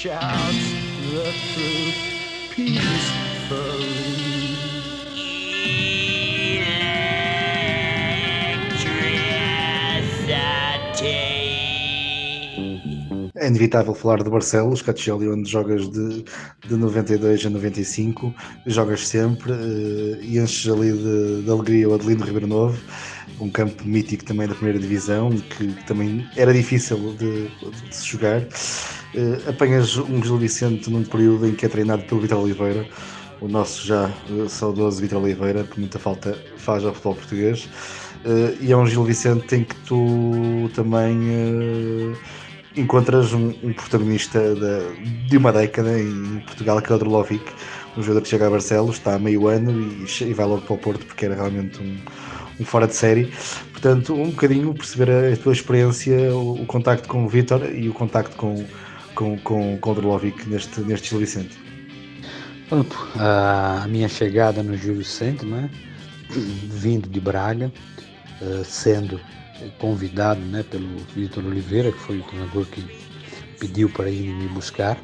Shouts 0.06 0.45
the 0.45 0.55
truth. 1.54 2.56
Peace. 2.56 2.94
É 13.45 13.47
inevitável 13.47 13.93
falar 13.93 14.23
de 14.23 14.29
Barcelos, 14.31 14.81
Caccioli, 14.81 15.29
onde 15.29 15.47
jogas 15.47 15.88
de, 15.91 16.25
de 16.67 16.75
92 16.75 17.45
a 17.45 17.49
95, 17.51 18.34
jogas 18.65 19.08
sempre 19.08 19.51
uh, 19.51 20.17
e 20.19 20.39
enches 20.39 20.67
ali 20.67 20.91
de, 20.91 21.43
de 21.43 21.51
alegria 21.51 21.88
o 21.88 21.93
Adelino 21.93 22.25
Ribeiro 22.25 22.47
Novo, 22.47 22.75
um 23.39 23.47
campo 23.51 23.88
mítico 23.88 24.25
também 24.25 24.47
da 24.47 24.55
primeira 24.55 24.79
divisão, 24.79 25.29
que, 25.29 25.67
também 25.86 26.27
era 26.36 26.51
difícil 26.51 26.97
de, 27.19 27.47
de 27.88 27.95
se 27.95 28.08
jogar. 28.08 28.41
Uh, 28.41 29.47
apanhas 29.47 29.95
um 29.95 30.23
Gil 30.23 30.39
Vicente 30.39 30.89
num 30.89 31.03
período 31.03 31.45
em 31.45 31.53
que 31.53 31.67
é 31.67 31.69
treinado 31.69 32.01
pelo 32.05 32.21
Vitor 32.21 32.39
Oliveira, 32.39 32.84
o 33.41 33.47
nosso 33.47 33.86
já 33.86 34.12
uh, 34.27 34.49
saudoso 34.49 34.99
Vitor 34.99 35.21
Oliveira, 35.21 35.63
que 35.65 35.79
muita 35.79 35.99
falta 35.99 36.36
faz 36.58 36.84
ao 36.84 36.95
futebol 36.95 37.13
português. 37.13 37.69
Uh, 38.25 38.58
e 38.60 38.71
é 38.71 38.75
um 38.75 38.88
Gil 38.88 39.03
Vicente 39.03 39.55
em 39.55 39.63
que 39.63 39.75
tu 39.86 40.67
também 40.73 41.15
uh, 41.29 42.17
encontras 42.77 43.33
um, 43.33 43.53
um 43.63 43.73
protagonista 43.73 44.39
de, 44.39 45.27
de, 45.29 45.38
uma 45.38 45.51
década 45.51 45.99
em 45.99 46.39
Portugal, 46.41 46.81
que 46.81 46.91
é 46.91 46.95
o 46.95 46.97
Drolovic, 46.99 47.43
um 47.97 48.01
jogador 48.01 48.21
que 48.21 48.27
chega 48.29 48.47
a 48.47 48.49
Barcelos, 48.49 48.97
está 48.97 49.15
há 49.15 49.19
meio 49.19 49.47
ano 49.47 49.71
e, 49.71 50.23
e, 50.23 50.33
vai 50.33 50.45
logo 50.45 50.61
para 50.61 50.75
o 50.75 50.77
Porto 50.77 51.05
porque 51.05 51.25
era 51.25 51.35
realmente 51.35 51.81
um, 51.81 51.97
um, 52.59 52.65
fora 52.65 52.88
de 52.88 52.95
série. 52.95 53.31
Portanto, 53.71 54.13
um 54.13 54.29
bocadinho 54.31 54.73
perceber 54.73 55.33
a, 55.33 55.38
tua 55.38 55.53
experiência, 55.53 56.33
o, 56.33 56.61
o 56.61 56.65
contacto 56.65 57.07
com 57.07 57.25
o 57.25 57.29
Vitor 57.29 57.63
e 57.73 57.88
o 57.88 57.93
contacto 57.93 58.35
com, 58.35 58.65
com, 59.13 59.38
com, 59.39 59.77
com 59.77 59.91
o 59.91 59.95
Drolovic 59.95 60.47
neste, 60.49 60.81
neste 60.81 61.09
Gil 61.09 61.19
Vicente. 61.19 61.57
Pronto, 62.67 62.97
a 63.15 63.85
minha 63.88 64.09
chegada 64.09 64.63
no 64.63 64.75
Gil 64.75 64.95
Vicente, 64.95 65.45
né? 65.45 65.69
vindo 66.29 67.07
de 67.07 67.19
Braga, 67.19 67.71
uh, 68.41 68.65
sendo 68.65 69.19
convidado 69.80 70.39
né, 70.41 70.63
pelo 70.63 70.88
Vitor 71.15 71.46
Oliveira, 71.46 71.91
que 71.91 72.00
foi 72.00 72.20
o 72.20 72.24
treinador 72.24 72.65
que 72.65 72.84
pediu 73.60 73.89
para 73.89 74.10
ir 74.10 74.34
me 74.34 74.48
buscar, 74.50 74.98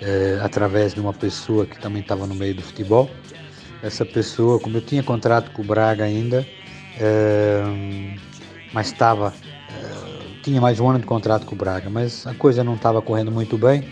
é, 0.00 0.38
através 0.42 0.94
de 0.94 1.00
uma 1.00 1.12
pessoa 1.12 1.66
que 1.66 1.78
também 1.78 2.02
estava 2.02 2.26
no 2.26 2.34
meio 2.34 2.54
do 2.54 2.62
futebol. 2.62 3.10
Essa 3.82 4.04
pessoa, 4.04 4.58
como 4.58 4.76
eu 4.76 4.82
tinha 4.82 5.02
contrato 5.02 5.50
com 5.50 5.62
o 5.62 5.64
Braga 5.64 6.04
ainda, 6.04 6.46
é, 6.98 7.62
mas 8.72 8.88
estava 8.88 9.32
é, 9.68 10.40
tinha 10.42 10.60
mais 10.60 10.78
um 10.80 10.88
ano 10.88 10.98
de 10.98 11.06
contrato 11.06 11.46
com 11.46 11.54
o 11.54 11.58
Braga, 11.58 11.88
mas 11.88 12.26
a 12.26 12.34
coisa 12.34 12.62
não 12.62 12.74
estava 12.74 13.00
correndo 13.00 13.30
muito 13.30 13.56
bem 13.56 13.88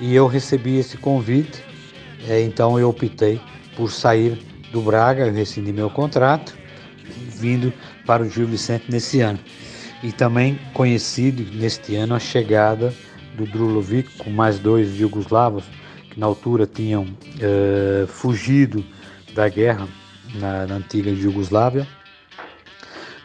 e 0.00 0.14
eu 0.14 0.26
recebi 0.26 0.78
esse 0.78 0.96
convite, 0.96 1.62
então 2.44 2.78
eu 2.78 2.88
optei 2.88 3.40
por 3.76 3.90
sair 3.90 4.38
do 4.72 4.80
Braga, 4.80 5.26
eu 5.26 5.32
rescindi 5.32 5.72
meu 5.72 5.88
contrato, 5.88 6.54
vindo 7.28 7.72
para 8.06 8.22
o 8.22 8.28
Gil 8.28 8.46
Vicente 8.46 8.86
nesse 8.88 9.20
ano. 9.20 9.38
E 10.02 10.12
também 10.12 10.58
conhecido 10.74 11.44
neste 11.56 11.94
ano 11.94 12.14
a 12.14 12.18
chegada 12.18 12.92
do 13.36 13.46
Drulovic 13.46 14.18
com 14.18 14.30
mais 14.30 14.58
dois 14.58 14.94
jugoslavos 14.94 15.64
que 16.10 16.20
na 16.20 16.26
altura 16.26 16.66
tinham 16.66 17.04
uh, 17.04 18.06
fugido 18.06 18.84
da 19.34 19.48
guerra 19.48 19.88
na, 20.34 20.66
na 20.66 20.74
antiga 20.76 21.14
Jugoslávia. 21.14 21.86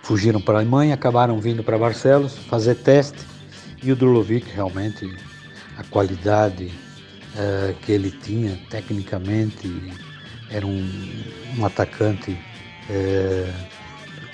Fugiram 0.04 0.40
para 0.40 0.56
a 0.56 0.62
Alemanha, 0.62 0.94
acabaram 0.94 1.40
vindo 1.40 1.64
para 1.64 1.78
Barcelos 1.78 2.38
fazer 2.38 2.76
teste 2.76 3.20
e 3.84 3.92
o 3.92 3.96
Drulovic 3.96 4.50
realmente 4.54 5.14
a 5.78 5.84
qualidade 5.84 6.72
uh, 7.36 7.74
que 7.82 7.92
ele 7.92 8.12
tinha 8.12 8.58
tecnicamente 8.70 9.70
era 10.50 10.66
um, 10.66 10.90
um 11.58 11.66
atacante 11.66 12.38
com 12.88 13.77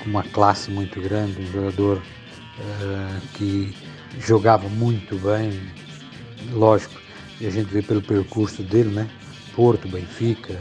uma 0.10 0.24
classe 0.24 0.70
muito 0.70 1.00
grande, 1.02 1.42
um 1.42 1.52
jogador 1.52 1.98
uh, 1.98 3.28
que 3.34 3.74
jogava 4.20 4.68
muito 4.70 5.16
bem, 5.16 5.60
lógico, 6.52 6.94
e 7.40 7.48
a 7.48 7.50
gente 7.50 7.68
vê 7.68 7.82
pelo 7.82 8.02
percurso 8.02 8.62
dele, 8.64 8.90
né? 8.90 9.10
Porto, 9.56 9.88
Benfica, 9.88 10.60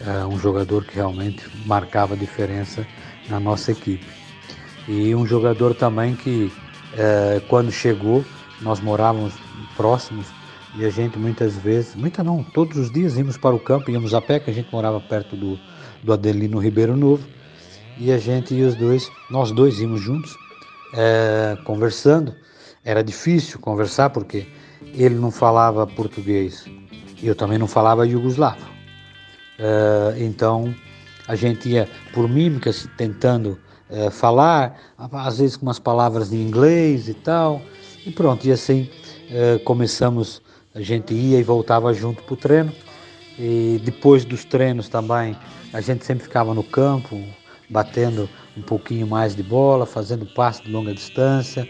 uh, 0.00 0.26
um 0.28 0.38
jogador 0.38 0.84
que 0.84 0.94
realmente 0.94 1.44
marcava 1.66 2.16
diferença 2.16 2.86
na 3.28 3.40
nossa 3.40 3.72
equipe. 3.72 4.06
E 4.88 5.14
um 5.14 5.26
jogador 5.26 5.74
também 5.74 6.14
que, 6.14 6.52
uh, 6.94 7.40
quando 7.48 7.70
chegou, 7.70 8.24
nós 8.60 8.80
morávamos 8.80 9.34
próximos 9.76 10.26
e 10.76 10.84
a 10.84 10.90
gente 10.90 11.18
muitas 11.18 11.56
vezes, 11.56 11.94
muita 11.96 12.22
não, 12.22 12.44
todos 12.44 12.76
os 12.76 12.90
dias 12.92 13.16
íamos 13.16 13.36
para 13.36 13.54
o 13.54 13.58
campo, 13.58 13.90
íamos 13.90 14.14
a 14.14 14.20
pé, 14.20 14.38
que 14.38 14.50
a 14.50 14.54
gente 14.54 14.70
morava 14.72 15.00
perto 15.00 15.34
do, 15.34 15.58
do 16.02 16.12
Adelino 16.12 16.58
Ribeiro 16.58 16.96
Novo 16.96 17.26
e 18.00 18.10
a 18.10 18.18
gente 18.18 18.54
e 18.54 18.62
os 18.62 18.74
dois, 18.74 19.10
nós 19.28 19.52
dois 19.52 19.78
íamos 19.78 20.00
juntos, 20.00 20.34
é, 20.94 21.56
conversando. 21.64 22.34
Era 22.82 23.04
difícil 23.04 23.60
conversar 23.60 24.08
porque 24.08 24.46
ele 24.94 25.14
não 25.14 25.30
falava 25.30 25.86
português 25.86 26.64
e 27.22 27.26
eu 27.26 27.34
também 27.34 27.58
não 27.58 27.66
falava 27.66 28.06
iugoslavo. 28.06 28.66
É, 29.58 30.16
então 30.18 30.74
a 31.28 31.34
gente 31.34 31.68
ia 31.68 31.86
por 32.14 32.26
mímicas 32.26 32.88
tentando 32.96 33.58
é, 33.90 34.08
falar, 34.08 34.80
às 34.96 35.38
vezes 35.38 35.56
com 35.56 35.66
umas 35.66 35.78
palavras 35.78 36.32
em 36.32 36.40
inglês 36.40 37.06
e 37.06 37.14
tal. 37.14 37.60
E 38.06 38.10
pronto, 38.10 38.46
e 38.46 38.50
assim 38.50 38.88
é, 39.30 39.58
começamos, 39.58 40.40
a 40.74 40.80
gente 40.80 41.12
ia 41.12 41.38
e 41.38 41.42
voltava 41.42 41.92
junto 41.92 42.22
para 42.22 42.32
o 42.32 42.36
treino. 42.36 42.72
E 43.38 43.78
depois 43.84 44.24
dos 44.24 44.44
treinos 44.44 44.88
também, 44.88 45.36
a 45.72 45.80
gente 45.82 46.04
sempre 46.04 46.24
ficava 46.24 46.54
no 46.54 46.64
campo, 46.64 47.22
batendo 47.70 48.28
um 48.56 48.62
pouquinho 48.62 49.06
mais 49.06 49.34
de 49.34 49.42
bola, 49.42 49.86
fazendo 49.86 50.26
passe 50.26 50.62
de 50.62 50.70
longa 50.70 50.92
distância. 50.92 51.68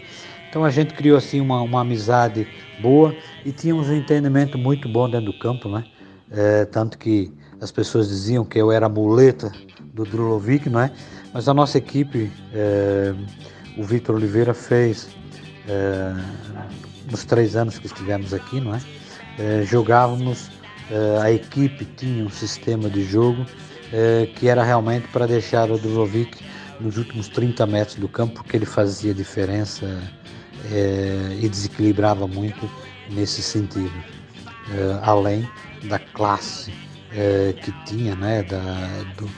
Então 0.49 0.65
a 0.65 0.69
gente 0.69 0.93
criou 0.93 1.17
assim 1.17 1.39
uma, 1.39 1.61
uma 1.61 1.81
amizade 1.81 2.47
boa 2.81 3.15
e 3.45 3.51
tínhamos 3.51 3.87
um 3.87 3.95
entendimento 3.95 4.57
muito 4.57 4.89
bom 4.89 5.09
dentro 5.09 5.31
do 5.31 5.39
campo, 5.39 5.69
né? 5.69 5.85
É, 6.29 6.65
tanto 6.65 6.97
que 6.97 7.31
as 7.61 7.71
pessoas 7.71 8.09
diziam 8.09 8.43
que 8.43 8.57
eu 8.57 8.71
era 8.71 8.87
a 8.87 8.89
muleta 8.89 9.51
do 9.93 10.03
Drulovic, 10.03 10.69
não 10.69 10.81
é? 10.81 10.91
Mas 11.33 11.47
a 11.47 11.53
nossa 11.53 11.77
equipe, 11.77 12.31
é, 12.53 13.13
o 13.77 13.83
Vitor 13.83 14.15
Oliveira 14.15 14.53
fez 14.53 15.09
é, 15.67 16.13
nos 17.09 17.23
três 17.23 17.55
anos 17.55 17.77
que 17.77 17.85
estivemos 17.85 18.33
aqui, 18.33 18.59
não 18.59 18.75
é? 18.75 18.81
é 19.39 19.63
jogávamos, 19.63 20.49
é, 20.89 21.21
a 21.21 21.31
equipe 21.31 21.85
tinha 21.85 22.25
um 22.25 22.29
sistema 22.29 22.89
de 22.89 23.03
jogo 23.03 23.45
é, 23.91 24.27
que 24.35 24.47
era 24.47 24.63
realmente 24.63 25.07
para 25.09 25.27
deixar 25.27 25.69
o 25.69 25.77
Drovic 25.77 26.37
nos 26.79 26.97
últimos 26.97 27.27
30 27.27 27.65
metros 27.67 27.97
do 27.97 28.07
campo, 28.07 28.35
porque 28.35 28.55
ele 28.55 28.65
fazia 28.65 29.13
diferença 29.13 29.85
é, 30.71 31.37
e 31.39 31.47
desequilibrava 31.49 32.27
muito 32.27 32.69
nesse 33.09 33.41
sentido. 33.41 33.91
É, 34.73 34.99
além 35.03 35.47
da 35.83 35.99
classe 35.99 36.71
que 37.61 37.73
tinha, 37.85 38.15
né, 38.15 38.41
da, 38.41 38.61
do, 39.17 39.29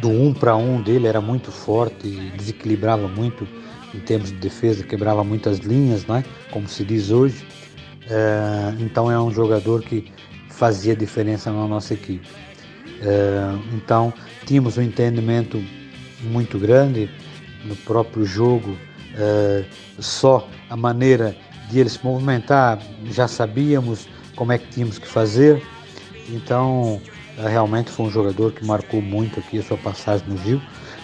do 0.00 0.08
um 0.10 0.32
para 0.32 0.54
um 0.54 0.80
dele 0.80 1.08
era 1.08 1.20
muito 1.20 1.50
forte, 1.50 2.08
desequilibrava 2.36 3.08
muito 3.08 3.48
em 3.92 3.98
termos 3.98 4.30
de 4.30 4.36
defesa, 4.36 4.84
quebrava 4.84 5.24
muitas 5.24 5.58
linhas, 5.58 6.06
né, 6.06 6.24
como 6.52 6.68
se 6.68 6.84
diz 6.84 7.10
hoje. 7.10 7.44
Então 8.78 9.10
é 9.10 9.20
um 9.20 9.32
jogador 9.32 9.82
que 9.82 10.12
fazia 10.50 10.94
diferença 10.94 11.50
na 11.50 11.66
nossa 11.66 11.94
equipe. 11.94 12.28
É, 13.02 13.58
então, 13.74 14.12
tínhamos 14.46 14.78
um 14.78 14.82
entendimento 14.82 15.62
muito 16.22 16.58
grande 16.58 17.10
no 17.64 17.76
próprio 17.76 18.24
jogo. 18.24 18.70
uh, 19.14 19.64
só 19.98 20.48
a 20.68 20.76
maneira 20.76 21.36
de 21.70 21.78
ele 21.78 21.88
se 21.88 22.04
movimentar, 22.04 22.78
já 23.10 23.28
sabíamos 23.28 24.08
como 24.34 24.52
é 24.52 24.58
que 24.58 24.68
tínhamos 24.68 24.98
que 24.98 25.06
fazer. 25.06 25.62
Então, 26.28 27.00
uh, 27.38 27.48
realmente 27.48 27.90
foi 27.90 28.06
um 28.06 28.10
jogador 28.10 28.52
que 28.52 28.64
marcou 28.64 29.00
muito 29.00 29.38
aqui 29.40 29.58
a 29.58 29.62
sua 29.62 29.78
passagem 29.78 30.26
no 30.28 30.36
Gil, 30.38 30.60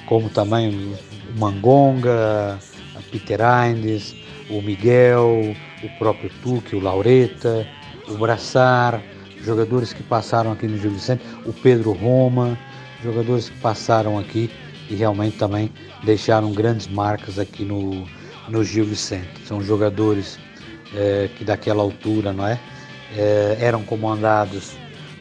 como 0.07 0.29
também 0.29 0.71
o 0.75 1.39
Mangonga, 1.39 2.59
a 2.97 3.01
Peter 3.11 3.41
Aindes, 3.41 4.15
o 4.49 4.61
Miguel, 4.61 5.55
o 5.83 5.89
próprio 5.99 6.31
Tuque, 6.43 6.75
o 6.75 6.81
Laureta, 6.81 7.67
o 8.09 8.15
Braçar, 8.15 9.01
jogadores 9.43 9.93
que 9.93 10.03
passaram 10.03 10.53
aqui 10.53 10.67
no 10.67 10.77
Gil 10.79 10.91
Vicente, 10.91 11.23
o 11.45 11.53
Pedro 11.53 11.93
Roma, 11.93 12.59
jogadores 13.03 13.49
que 13.49 13.59
passaram 13.59 14.19
aqui 14.19 14.51
e 14.89 14.95
realmente 14.95 15.37
também 15.39 15.71
deixaram 16.05 16.53
grandes 16.53 16.87
marcas 16.87 17.39
aqui 17.39 17.65
no, 17.65 18.07
no 18.49 18.65
Gil 18.65 18.85
Vicente. 18.85 19.29
São 19.47 19.63
jogadores 19.63 20.39
é, 20.95 21.29
que 21.37 21.45
daquela 21.45 21.83
altura, 21.83 22.33
não 22.33 22.47
é? 22.47 22.59
é? 23.17 23.57
Eram 23.61 23.83
comandados 23.83 24.73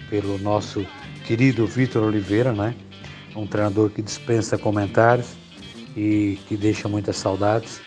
pelo 0.10 0.38
nosso 0.40 0.86
querido 1.26 1.66
Vitor 1.66 2.04
Oliveira, 2.04 2.52
não 2.52 2.66
é? 2.66 2.74
Um 3.36 3.46
treinador 3.46 3.90
que 3.92 4.02
dispensa 4.02 4.58
comentários 4.58 5.28
e 5.96 6.40
que 6.48 6.58
deixa 6.58 6.88
muitas 6.88 7.18
saudades 7.18 7.80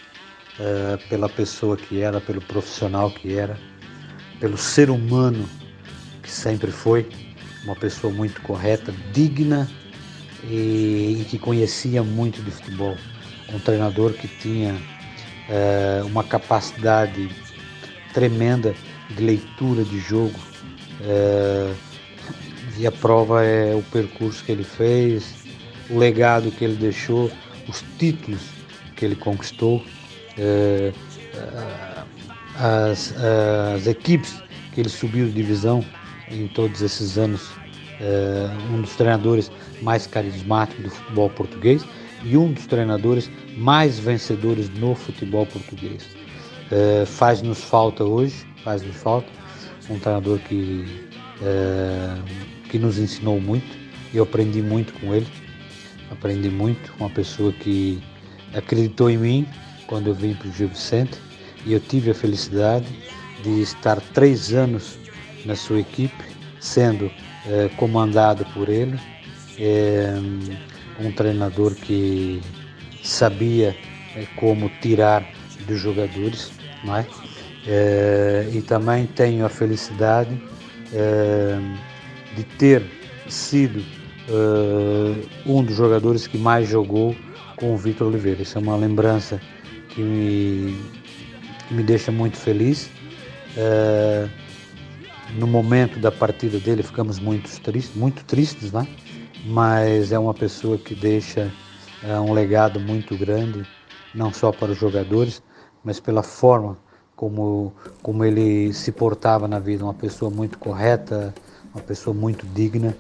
é, 0.58 0.96
pela 1.08 1.28
pessoa 1.28 1.76
que 1.76 2.00
era, 2.00 2.20
pelo 2.20 2.40
profissional 2.40 3.10
que 3.10 3.36
era, 3.36 3.58
pelo 4.38 4.56
ser 4.56 4.88
humano 4.88 5.48
que 6.22 6.30
sempre 6.30 6.70
foi, 6.70 7.08
uma 7.64 7.74
pessoa 7.74 8.12
muito 8.12 8.40
correta, 8.42 8.94
digna 9.12 9.68
e, 10.44 11.18
e 11.20 11.26
que 11.28 11.38
conhecia 11.38 12.02
muito 12.02 12.42
de 12.42 12.50
futebol. 12.50 12.96
Um 13.52 13.58
treinador 13.58 14.12
que 14.12 14.28
tinha 14.28 14.74
é, 15.48 16.02
uma 16.04 16.24
capacidade 16.24 17.28
tremenda 18.12 18.74
de 19.10 19.22
leitura 19.22 19.84
de 19.84 19.98
jogo. 19.98 20.38
É, 21.02 21.74
e 22.78 22.86
a 22.86 22.92
prova 22.92 23.44
é 23.44 23.74
o 23.74 23.82
percurso 23.82 24.42
que 24.44 24.52
ele 24.52 24.64
fez, 24.64 25.34
o 25.90 25.98
legado 25.98 26.50
que 26.50 26.64
ele 26.64 26.76
deixou, 26.76 27.30
os 27.68 27.84
títulos 27.98 28.40
que 28.96 29.04
ele 29.04 29.16
conquistou, 29.16 29.84
é, 30.38 30.92
as, 32.56 33.14
as 33.74 33.86
equipes 33.86 34.42
que 34.72 34.80
ele 34.80 34.88
subiu 34.88 35.26
de 35.26 35.32
divisão 35.32 35.84
em 36.32 36.48
todos 36.48 36.80
esses 36.82 37.18
anos 37.18 37.50
é, 38.00 38.50
um 38.72 38.80
dos 38.80 38.96
treinadores 38.96 39.50
mais 39.80 40.06
carismáticos 40.06 40.84
do 40.84 40.90
futebol 40.90 41.30
português 41.30 41.84
e 42.24 42.36
um 42.36 42.52
dos 42.52 42.66
treinadores 42.66 43.30
mais 43.56 43.98
vencedores 43.98 44.68
no 44.70 44.94
futebol 44.94 45.46
português. 45.46 46.04
É, 46.70 47.04
faz-nos 47.04 47.62
falta 47.62 48.04
hoje, 48.04 48.46
faz-nos 48.64 48.96
falta 48.96 49.28
um 49.90 49.98
treinador 49.98 50.38
que, 50.40 51.08
é, 51.42 52.16
que 52.68 52.78
nos 52.78 52.98
ensinou 52.98 53.40
muito. 53.40 53.82
Eu 54.14 54.24
aprendi 54.24 54.62
muito 54.62 54.92
com 54.94 55.14
ele, 55.14 55.26
aprendi 56.10 56.48
muito, 56.48 56.92
uma 56.98 57.10
pessoa 57.10 57.52
que 57.52 58.02
acreditou 58.54 59.10
em 59.10 59.18
mim 59.18 59.46
quando 59.86 60.08
eu 60.08 60.14
vim 60.14 60.34
para 60.34 60.48
o 60.48 60.52
Gil 60.52 60.68
Vicente 60.68 61.18
e 61.64 61.72
eu 61.72 61.80
tive 61.80 62.10
a 62.10 62.14
felicidade 62.14 62.86
de 63.42 63.60
estar 63.60 64.00
três 64.12 64.52
anos 64.52 64.98
na 65.44 65.56
sua 65.56 65.80
equipe, 65.80 66.24
sendo 66.60 67.10
é, 67.46 67.68
comandado 67.76 68.44
por 68.54 68.68
ele, 68.68 68.98
é, 69.58 70.14
um 71.00 71.10
treinador 71.12 71.74
que 71.74 72.40
sabia 73.02 73.76
é, 74.16 74.26
como 74.36 74.70
tirar 74.80 75.24
dos 75.66 75.80
jogadores, 75.80 76.52
não 76.84 76.96
é? 76.96 77.06
e 78.52 78.60
também 78.62 79.06
tenho 79.06 79.46
a 79.46 79.48
felicidade 79.48 80.36
de 82.34 82.42
ter 82.58 82.82
sido 83.28 83.80
um 85.46 85.62
dos 85.62 85.76
jogadores 85.76 86.26
que 86.26 86.36
mais 86.36 86.68
jogou 86.68 87.14
com 87.54 87.72
o 87.72 87.76
Vitor 87.76 88.08
Oliveira. 88.08 88.42
Isso 88.42 88.58
é 88.58 88.60
uma 88.60 88.74
lembrança 88.74 89.40
que 89.90 90.00
me, 90.00 90.76
que 91.68 91.74
me 91.74 91.84
deixa 91.84 92.10
muito 92.10 92.36
feliz 92.36 92.90
no 95.34 95.46
momento 95.46 95.98
da 95.98 96.10
partida 96.10 96.58
dele 96.58 96.82
ficamos 96.82 97.18
muito 97.18 97.48
tristes, 97.60 97.96
muito 97.96 98.24
tristes, 98.24 98.72
né? 98.72 98.86
Mas 99.44 100.12
é 100.12 100.18
uma 100.18 100.34
pessoa 100.34 100.78
que 100.78 100.94
deixa 100.94 101.50
é, 102.02 102.18
um 102.18 102.32
legado 102.32 102.78
muito 102.78 103.16
grande, 103.16 103.66
não 104.14 104.32
só 104.32 104.52
para 104.52 104.72
os 104.72 104.78
jogadores, 104.78 105.42
mas 105.82 105.98
pela 105.98 106.22
forma 106.22 106.76
como, 107.16 107.72
como 108.02 108.24
ele 108.24 108.72
se 108.72 108.92
portava 108.92 109.48
na 109.48 109.58
vida, 109.58 109.84
uma 109.84 109.94
pessoa 109.94 110.30
muito 110.30 110.58
correta, 110.58 111.34
uma 111.74 111.82
pessoa 111.82 112.14
muito 112.14 112.46
digna 112.46 112.96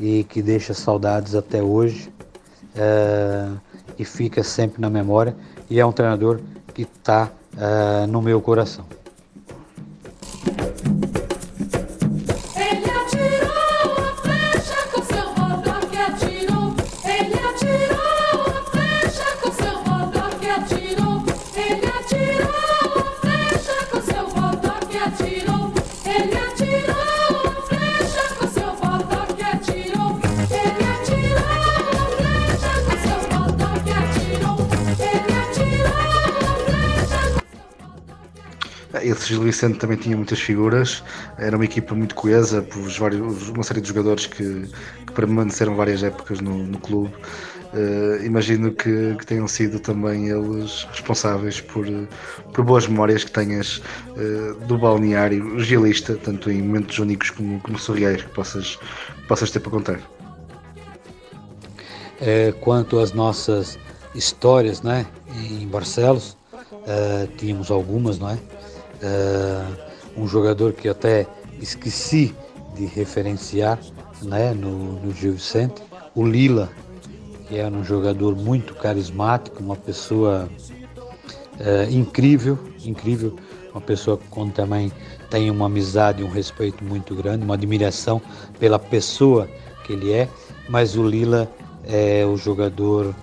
e 0.00 0.24
que 0.24 0.40
deixa 0.40 0.72
saudades 0.72 1.34
até 1.34 1.62
hoje 1.62 2.12
é, 2.74 3.48
e 3.98 4.04
fica 4.04 4.42
sempre 4.42 4.80
na 4.80 4.88
memória. 4.88 5.34
E 5.68 5.80
é 5.80 5.86
um 5.86 5.92
treinador 5.92 6.40
que 6.74 6.82
está 6.82 7.30
é, 7.56 8.06
no 8.06 8.22
meu 8.22 8.40
coração. 8.40 8.84
Gil 39.26 39.42
também 39.78 39.96
tinha 39.96 40.16
muitas 40.16 40.40
figuras, 40.40 41.02
era 41.38 41.56
uma 41.56 41.64
equipa 41.64 41.94
muito 41.94 42.14
coesa, 42.14 42.62
por 42.62 42.82
vários, 42.82 43.48
uma 43.48 43.62
série 43.62 43.80
de 43.80 43.88
jogadores 43.88 44.26
que, 44.26 44.68
que 45.06 45.12
permaneceram 45.12 45.74
várias 45.74 46.02
épocas 46.02 46.40
no, 46.40 46.58
no 46.58 46.78
clube. 46.78 47.12
Uh, 47.72 48.22
imagino 48.22 48.70
que, 48.70 49.16
que, 49.16 49.24
tenham 49.24 49.48
sido 49.48 49.80
também 49.80 50.28
eles 50.28 50.86
responsáveis 50.90 51.58
por, 51.58 51.86
por 52.52 52.64
boas 52.66 52.86
memórias 52.86 53.24
que 53.24 53.30
tenhas 53.30 53.78
uh, 53.78 54.60
do 54.66 54.76
balneário 54.76 55.58
gilista, 55.58 56.14
tanto 56.16 56.50
em 56.50 56.60
momentos 56.60 56.98
únicos 56.98 57.30
como, 57.30 57.58
como 57.60 57.78
surreais 57.78 58.22
que 58.22 58.28
possas, 58.28 58.78
possas 59.26 59.50
ter 59.50 59.60
para 59.60 59.70
contar. 59.70 60.00
É, 62.20 62.52
quanto 62.60 62.98
às 62.98 63.14
nossas 63.14 63.78
histórias 64.14 64.82
né, 64.82 65.06
em 65.34 65.66
Barcelos, 65.66 66.36
uh, 66.52 67.26
tínhamos 67.38 67.70
algumas, 67.70 68.18
não 68.18 68.28
é? 68.28 68.38
Uh, 69.02 70.20
um 70.20 70.26
jogador 70.26 70.72
que 70.72 70.88
até 70.88 71.26
esqueci 71.60 72.34
de 72.74 72.86
referenciar 72.86 73.78
né, 74.22 74.52
no, 74.54 75.00
no 75.00 75.12
Gil 75.12 75.34
Vicente, 75.34 75.82
o 76.14 76.24
Lila, 76.24 76.70
que 77.48 77.56
era 77.56 77.74
um 77.74 77.84
jogador 77.84 78.36
muito 78.36 78.74
carismático, 78.74 79.62
uma 79.62 79.76
pessoa 79.76 80.48
uh, 81.58 81.90
incrível, 81.90 82.58
incrível, 82.84 83.36
uma 83.72 83.80
pessoa 83.80 84.18
com 84.30 84.48
também 84.48 84.92
tem 85.30 85.50
uma 85.50 85.66
amizade, 85.66 86.22
um 86.22 86.30
respeito 86.30 86.84
muito 86.84 87.14
grande, 87.14 87.44
uma 87.44 87.54
admiração 87.54 88.20
pela 88.58 88.78
pessoa 88.78 89.48
que 89.84 89.94
ele 89.94 90.12
é, 90.12 90.28
mas 90.68 90.96
o 90.96 91.02
Lila 91.02 91.50
é 91.84 92.24
o 92.24 92.36
jogador 92.36 93.14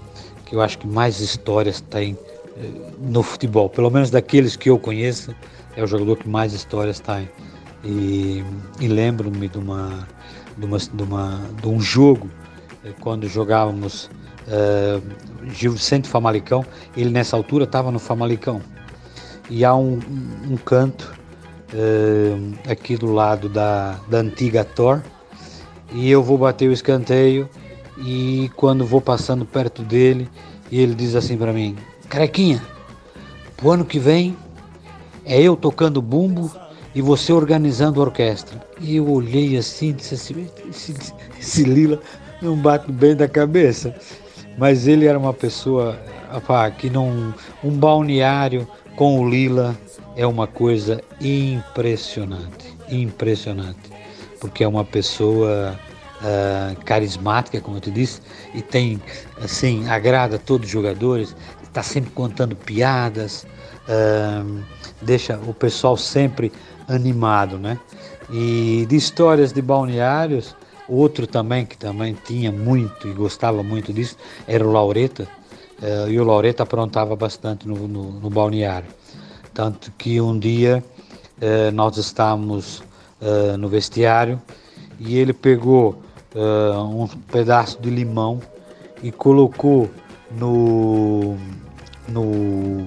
que 0.46 0.56
eu 0.56 0.62
acho 0.62 0.80
que 0.80 0.88
mais 0.88 1.20
histórias 1.20 1.80
tem 1.80 2.18
eh, 2.58 2.92
no 3.00 3.22
futebol, 3.22 3.70
pelo 3.70 3.90
menos 3.92 4.10
daqueles 4.10 4.56
que 4.56 4.70
eu 4.70 4.80
conheço, 4.80 5.34
é 5.80 5.84
o 5.84 5.88
jogador 5.88 6.18
que 6.18 6.28
mais 6.28 6.54
histórias 6.54 7.00
tem. 7.00 7.30
E, 7.84 8.44
e 8.82 8.88
lembro-me 8.88 9.48
de, 9.48 9.58
uma, 9.58 10.06
de, 10.58 10.66
uma, 10.66 10.78
de, 10.78 11.04
uma, 11.04 11.42
de 11.62 11.68
um 11.70 11.80
jogo, 11.80 12.30
eh, 12.84 12.92
quando 13.00 13.28
jogávamos 13.30 14.10
uh, 14.48 15.02
Gil 15.54 15.72
Vicente 15.72 16.10
Famalicão, 16.10 16.66
ele 16.98 17.10
nessa 17.10 17.38
altura 17.38 17.64
estava 17.64 17.92
no 17.92 18.00
Famalicão. 18.00 18.62
E 19.50 19.64
há 19.64 19.74
um, 19.74 20.00
um 20.50 20.58
canto 20.58 21.14
uh, 21.74 22.70
aqui 22.70 22.98
do 22.98 23.14
lado 23.14 23.48
da, 23.48 23.98
da 24.10 24.18
antiga 24.18 24.66
Tor, 24.66 25.02
e 25.94 26.12
eu 26.12 26.22
vou 26.22 26.38
bater 26.38 26.68
o 26.68 26.74
escanteio, 26.74 27.50
e 27.98 28.52
quando 28.58 28.86
vou 28.86 29.00
passando 29.00 29.46
perto 29.46 29.82
dele, 29.82 30.30
ele 30.70 30.94
diz 30.94 31.16
assim 31.16 31.38
para 31.38 31.54
mim, 31.54 31.78
Carequinha, 32.10 32.62
pro 33.56 33.72
ano 33.72 33.86
que 33.86 33.98
vem 33.98 34.36
é 35.30 35.42
eu 35.42 35.56
tocando 35.56 36.02
bumbo 36.02 36.52
e 36.94 37.02
você 37.02 37.32
organizando 37.32 38.02
a 38.02 38.06
orquestra. 38.06 38.62
E 38.82 38.98
eu 38.98 39.10
olhei 39.10 39.56
assim 39.56 39.90
e 39.90 39.94
disse 39.94 40.16
assim, 40.16 40.50
esse, 40.70 40.96
esse 41.40 41.64
Lila 41.64 42.02
não 42.42 42.58
bate 42.58 42.92
bem 42.92 43.16
da 43.16 43.28
cabeça. 43.28 43.96
mas 44.60 44.88
ele 44.88 45.06
era 45.06 45.18
uma 45.18 45.34
pessoa 45.34 45.98
que 46.78 46.90
não. 46.90 47.34
Um 47.64 47.72
balneário 47.72 48.68
com 48.96 49.20
o 49.20 49.30
Lila 49.30 49.76
é 50.16 50.28
uma 50.28 50.46
coisa 50.46 51.02
impressionante, 51.22 52.78
impressionante, 52.90 53.90
porque 54.42 54.64
é 54.64 54.68
uma 54.68 54.84
pessoa 54.84 55.80
uh, 56.22 56.84
carismática, 56.84 57.62
como 57.62 57.78
eu 57.78 57.82
te 57.82 57.90
disse, 57.90 58.22
e 58.54 58.62
tem, 58.62 59.02
assim, 59.42 59.88
agrada 59.88 60.38
todos 60.38 60.68
os 60.68 60.72
jogadores, 60.72 61.36
está 61.64 61.82
sempre 61.82 62.12
contando 62.12 62.56
piadas, 62.56 63.48
uh, 63.88 64.62
deixa 65.02 65.38
o 65.48 65.54
pessoal 65.54 65.98
sempre 65.98 66.52
animado, 66.88 67.58
né? 67.58 67.80
E 68.30 68.86
de 68.90 68.96
histórias 68.96 69.52
de 69.52 69.62
balneários, 69.62 70.56
outro 70.88 71.28
também 71.28 71.66
que 71.66 71.78
também 71.78 72.18
tinha 72.26 72.52
muito 72.52 73.08
e 73.08 73.14
gostava 73.14 73.64
muito 73.64 73.94
disso 73.94 74.18
era 74.48 74.68
o 74.68 74.72
Laureta. 74.72 75.28
Uh, 75.82 76.10
e 76.10 76.20
o 76.20 76.24
Laureta 76.26 76.64
aprontava 76.64 77.16
bastante 77.16 77.68
no, 77.68 77.88
no, 77.88 78.12
no, 78.20 78.30
balneário. 78.30 78.90
Tanto 79.54 79.92
que 79.98 80.20
um 80.20 80.38
dia 80.38 80.84
uh, 81.38 81.72
nós 81.72 81.98
estávamos 81.98 82.80
uh, 83.22 83.58
no 83.58 83.70
vestiário 83.70 84.42
e 85.00 85.18
ele 85.18 85.34
pegou 85.34 86.04
um 86.94 87.08
pedaço 87.08 87.82
de 87.82 87.90
limão 87.90 88.40
e 89.02 89.12
colocou 89.12 89.90
no, 90.30 91.36
no, 92.08 92.86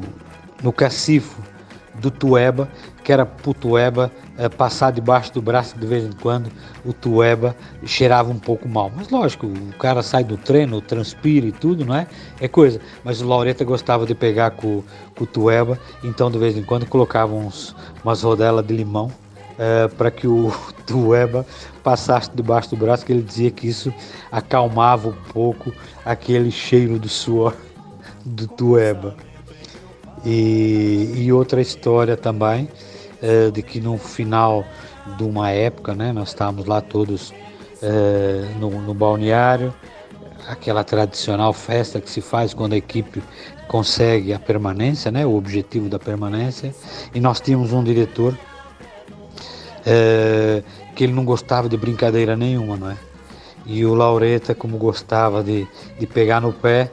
no 0.62 0.72
cacifo 0.72 1.42
do 1.94 2.11
Tueba, 2.11 2.68
que 3.05 3.12
era 3.12 3.26
pro 3.26 3.52
Tueba 3.52 4.11
é, 4.38 4.48
passar 4.48 4.92
debaixo 4.92 5.33
do 5.35 5.42
braço 5.42 5.78
de 5.78 5.87
vez 5.87 6.05
em 6.05 6.12
quando, 6.12 6.50
o 6.85 6.92
Tueba 6.92 7.55
cheirava 7.85 8.31
um 8.31 8.38
pouco 8.38 8.68
mal. 8.68 8.90
Mas 8.94 9.09
lógico, 9.09 9.46
o 9.46 9.74
cara 9.78 10.02
sai 10.02 10.24
do 10.24 10.37
treino, 10.37 10.81
transpira 10.81 11.46
e 11.46 11.52
tudo, 11.52 11.85
não 11.85 11.94
é? 11.94 12.07
É 12.40 12.48
coisa. 12.48 12.81
Mas 13.05 13.20
o 13.20 13.28
Laureta 13.28 13.64
gostava 13.64 14.07
de 14.07 14.14
pegar 14.14 14.52
com, 14.52 14.83
com 15.16 15.24
o 15.24 15.26
Tueba, 15.26 15.78
então 16.02 16.31
de 16.31 16.38
vez 16.38 16.57
em 16.57 16.62
quando 16.62 16.87
colocava 16.87 17.35
uns, 17.35 17.74
umas 18.02 18.22
rodelas 18.22 18.66
de 18.66 18.74
limão 18.74 19.11
é, 19.59 19.88
para 19.88 20.11
que 20.11 20.26
o 20.26 20.52
Tueba 20.87 21.46
passasse 21.83 22.31
debaixo 22.35 22.70
do 22.70 22.76
braço, 22.76 23.05
que 23.05 23.12
ele 23.12 23.22
dizia 23.22 23.50
que 23.50 23.68
isso 23.68 23.92
acalmava 24.31 25.09
um 25.09 25.33
pouco 25.33 25.72
aquele 26.05 26.50
cheiro 26.50 26.98
do 26.98 27.09
suor 27.09 27.55
do 28.24 28.46
Tueba. 28.46 29.14
E, 30.25 31.13
e 31.17 31.33
outra 31.33 31.61
história 31.61 32.17
também, 32.17 32.69
é, 33.21 33.51
de 33.51 33.63
que 33.63 33.81
no 33.81 33.99
final 33.99 34.65
de 35.17 35.25
uma 35.25 35.51
época, 35.51 35.95
né, 35.95 36.13
nós 36.13 36.29
estávamos 36.29 36.67
lá 36.67 36.81
todos 36.81 37.33
é, 37.83 38.49
no, 38.59 38.71
no 38.83 38.95
balneário, 38.95 39.75
aquela 40.49 40.85
tradicional 40.85 41.53
festa 41.53 42.01
que 42.01 42.11
se 42.11 42.21
faz 42.21 42.55
quando 42.55 42.73
a 42.73 42.77
equipe 42.77 43.23
consegue 43.67 44.33
a 44.33 44.39
permanência, 44.39 45.11
né, 45.11 45.25
o 45.27 45.35
objetivo 45.35 45.89
da 45.89 45.99
permanência, 45.99 46.75
e 47.15 47.21
nós 47.21 47.41
tínhamos 47.41 47.73
um 47.73 47.83
diretor 47.83 48.37
é, 49.85 50.63
que 50.95 51.05
ele 51.05 51.13
não 51.13 51.25
gostava 51.25 51.69
de 51.69 51.77
brincadeira 51.77 52.37
nenhuma, 52.37 52.77
não 52.77 52.91
é? 52.91 52.97
E 53.65 53.85
o 53.85 53.95
Laureta, 53.95 54.55
como 54.55 54.77
gostava 54.77 55.43
de, 55.43 55.67
de 55.99 56.07
pegar 56.07 56.41
no 56.41 56.53
pé, 56.53 56.91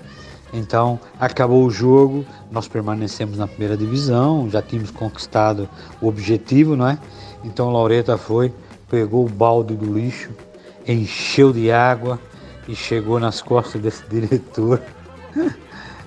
então, 0.51 0.99
acabou 1.19 1.65
o 1.65 1.69
jogo, 1.69 2.25
nós 2.51 2.67
permanecemos 2.67 3.37
na 3.37 3.47
primeira 3.47 3.77
divisão, 3.77 4.49
já 4.49 4.61
tínhamos 4.61 4.91
conquistado 4.91 5.69
o 6.01 6.07
objetivo, 6.07 6.75
não 6.75 6.87
é? 6.87 6.97
Então, 7.43 7.71
Laureta 7.71 8.17
foi, 8.17 8.51
pegou 8.89 9.25
o 9.25 9.29
balde 9.29 9.75
do 9.75 9.93
lixo, 9.93 10.31
encheu 10.87 11.53
de 11.53 11.71
água 11.71 12.19
e 12.67 12.75
chegou 12.75 13.19
nas 13.19 13.41
costas 13.41 13.81
desse 13.81 14.03
diretor 14.09 14.81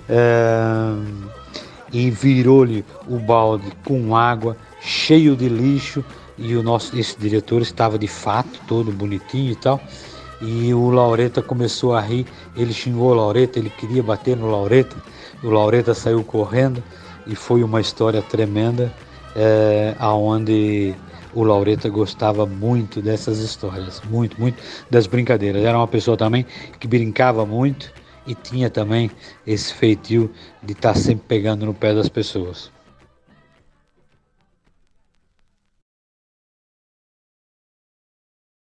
é, 0.08 0.92
e 1.92 2.10
virou-lhe 2.10 2.84
o 3.06 3.18
balde 3.18 3.70
com 3.84 4.16
água, 4.16 4.56
cheio 4.80 5.36
de 5.36 5.48
lixo, 5.48 6.04
e 6.36 6.56
o 6.56 6.62
nosso 6.62 6.98
esse 6.98 7.16
diretor 7.16 7.62
estava 7.62 7.98
de 7.98 8.08
fato 8.08 8.58
todo 8.66 8.90
bonitinho 8.90 9.52
e 9.52 9.56
tal 9.56 9.80
e 10.42 10.74
o 10.74 10.90
Laureta 10.90 11.40
começou 11.40 11.94
a 11.94 12.00
rir, 12.00 12.26
ele 12.56 12.72
xingou 12.72 13.12
o 13.12 13.14
Laureta, 13.14 13.60
ele 13.60 13.70
queria 13.70 14.02
bater 14.02 14.36
no 14.36 14.50
Laureta, 14.50 14.96
o 15.42 15.48
Laureta 15.48 15.94
saiu 15.94 16.22
correndo 16.24 16.82
e 17.26 17.36
foi 17.36 17.62
uma 17.62 17.80
história 17.80 18.20
tremenda, 18.20 18.92
é, 19.36 19.94
aonde 20.00 20.94
o 21.32 21.44
Laureta 21.44 21.88
gostava 21.88 22.44
muito 22.44 23.00
dessas 23.00 23.38
histórias, 23.38 24.02
muito, 24.10 24.38
muito 24.40 24.60
das 24.90 25.06
brincadeiras. 25.06 25.64
Era 25.64 25.78
uma 25.78 25.88
pessoa 25.88 26.16
também 26.16 26.44
que 26.78 26.88
brincava 26.88 27.46
muito 27.46 27.92
e 28.26 28.34
tinha 28.34 28.68
também 28.68 29.10
esse 29.46 29.72
feitio 29.72 30.30
de 30.62 30.72
estar 30.72 30.94
sempre 30.94 31.24
pegando 31.28 31.64
no 31.64 31.72
pé 31.72 31.94
das 31.94 32.08
pessoas. 32.08 32.70